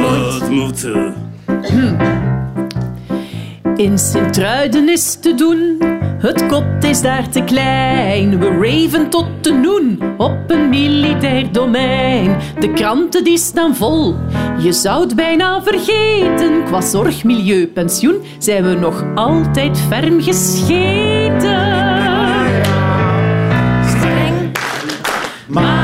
moet. 0.00 0.40
Het 0.40 0.50
moet. 0.50 0.82
Hm. 1.68 1.94
In 3.76 3.98
Sint-Truiden 3.98 4.88
is 4.88 5.14
te 5.14 5.34
doen, 5.34 5.82
het 6.18 6.46
kop 6.46 6.64
is 6.80 7.00
daar 7.00 7.28
te 7.28 7.42
klein. 7.42 8.38
We 8.38 8.48
raven 8.48 9.10
tot 9.10 9.26
de 9.40 9.52
noen 9.52 10.14
op 10.16 10.36
een 10.46 10.68
militair 10.68 11.52
domein. 11.52 12.36
De 12.60 12.72
kranten 12.72 13.24
die 13.24 13.38
staan 13.38 13.76
vol, 13.76 14.16
je 14.58 14.72
zou 14.72 15.00
het 15.00 15.16
bijna 15.16 15.62
vergeten. 15.62 16.64
Qua 16.64 16.80
zorg, 16.80 17.24
milieu, 17.24 17.66
pensioen 17.66 18.22
zijn 18.38 18.64
we 18.64 18.74
nog 18.74 19.04
altijd 19.14 19.78
ferm 19.78 20.22
gescheten. 20.22 21.72
Streng, 23.86 24.52
maar... 25.46 25.83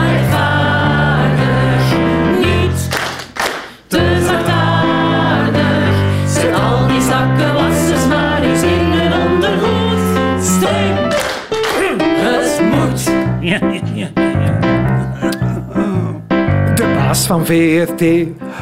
De 16.74 16.92
baas 16.94 17.26
van 17.26 17.46
VRT 17.46 18.02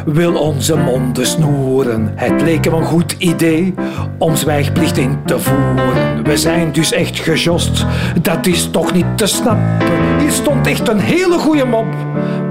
wil 0.07 0.35
onze 0.35 0.77
monden 0.77 1.27
snoeren. 1.27 2.13
Het 2.15 2.43
leek 2.43 2.65
hem 2.65 2.75
een 2.75 2.85
goed 2.85 3.15
idee 3.19 3.75
om 4.19 4.37
zwijgplicht 4.37 4.97
in 4.97 5.19
te 5.25 5.41
voeren. 5.41 6.25
We 6.25 6.37
zijn 6.37 6.73
dus 6.73 6.93
echt 6.93 7.19
gejost, 7.19 7.87
dat 8.23 8.47
is 8.47 8.71
toch 8.71 8.93
niet 8.93 9.19
te 9.19 9.27
snappen. 9.27 10.19
Hier 10.19 10.31
stond 10.31 10.67
echt 10.67 10.89
een 10.89 11.01
hele 11.01 11.39
goede 11.39 11.65
mop, 11.65 11.95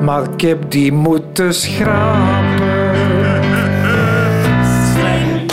maar 0.01 0.23
ik 0.33 0.41
heb 0.41 0.71
die 0.71 0.91
moeten 0.91 1.53
schrapen. 1.53 2.55
Streng, 4.89 5.51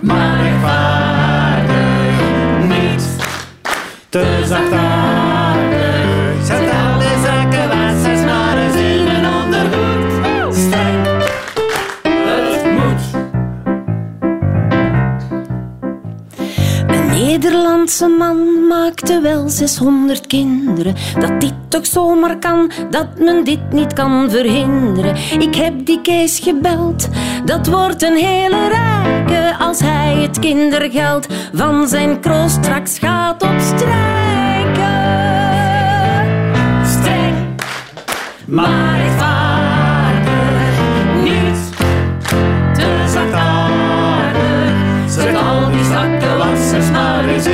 maar 0.00 0.42
rechtvaardig. 0.42 1.74
Niet 2.68 3.08
te 4.08 4.42
zachtaardig. 4.44 4.85
Nederlandse 17.86 18.18
man 18.18 18.66
maakte 18.66 19.20
wel 19.20 19.48
600 19.48 20.26
kinderen. 20.26 20.94
Dat 21.18 21.40
dit 21.40 21.54
toch 21.68 21.86
zomaar 21.86 22.38
kan, 22.38 22.70
dat 22.90 23.18
men 23.18 23.44
dit 23.44 23.72
niet 23.72 23.92
kan 23.92 24.30
verhinderen. 24.30 25.14
Ik 25.38 25.54
heb 25.54 25.86
die 25.86 26.00
Kees 26.00 26.38
gebeld, 26.38 27.08
dat 27.44 27.66
wordt 27.66 28.02
een 28.02 28.16
hele 28.16 28.68
rijke 28.68 29.56
als 29.58 29.80
hij 29.80 30.14
het 30.14 30.38
kindergeld 30.38 31.26
van 31.52 31.88
zijn 31.88 32.20
kroost 32.20 32.54
straks 32.54 32.98
gaat 32.98 33.42
opstrijken. 33.42 33.94
Streng, 36.84 37.36
maar 38.46 38.98
rechtvaardig. 38.98 40.32
Niet 41.22 41.76
te 42.74 43.04
zachtaardig. 43.08 44.46
Zet 45.08 45.36
al 45.36 45.70
die 45.70 45.84
zakkenwassers 45.84 46.90
maar 46.90 47.24
eens 47.24 47.46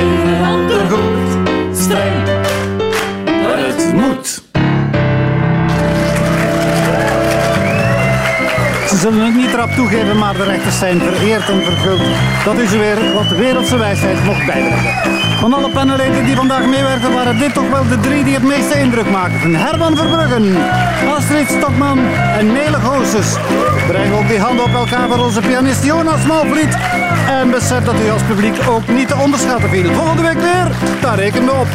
zullen 9.03 9.25
het 9.25 9.35
niet 9.35 9.53
rap 9.53 9.71
toegeven, 9.71 10.17
maar 10.17 10.33
de 10.33 10.43
rechters 10.43 10.79
zijn 10.79 10.99
vereerd 10.99 11.49
en 11.49 11.63
verguld 11.63 12.01
dat 12.45 12.59
u 12.59 12.67
ze 12.67 12.77
weer 12.77 13.13
wat 13.13 13.37
wereldse 13.37 13.77
wijsheid 13.77 14.23
mocht 14.23 14.45
bijbrengen. 14.45 14.93
Van 15.39 15.53
alle 15.53 15.69
panelleden 15.69 16.25
die 16.25 16.35
vandaag 16.35 16.65
meewerken 16.65 17.13
waren 17.13 17.39
dit 17.39 17.53
toch 17.53 17.69
wel 17.69 17.87
de 17.87 17.99
drie 17.99 18.23
die 18.23 18.33
het 18.33 18.43
meeste 18.43 18.79
indruk 18.79 19.09
maakten. 19.09 19.55
Herman 19.55 19.97
Verbruggen, 19.97 20.55
Astrid 21.15 21.47
Stokman 21.49 21.99
en 22.37 22.51
Nele 22.51 22.77
Goossens. 22.77 23.35
Breng 23.87 24.13
ook 24.13 24.27
die 24.27 24.39
handen 24.39 24.65
op 24.65 24.73
elkaar 24.73 25.07
voor 25.07 25.25
onze 25.25 25.41
pianist 25.41 25.83
Jonas 25.83 26.25
Malvliet. 26.25 26.77
En 27.29 27.51
besef 27.51 27.83
dat 27.83 27.95
u 28.05 28.09
als 28.09 28.23
publiek 28.23 28.55
ook 28.69 28.87
niet 28.87 29.07
te 29.07 29.15
onderschatten 29.15 29.69
viel. 29.69 29.93
Volgende 29.93 30.21
week 30.21 30.39
weer, 30.39 30.67
daar 31.01 31.15
rekenen 31.15 31.45
we 31.45 31.51
op. 31.51 31.67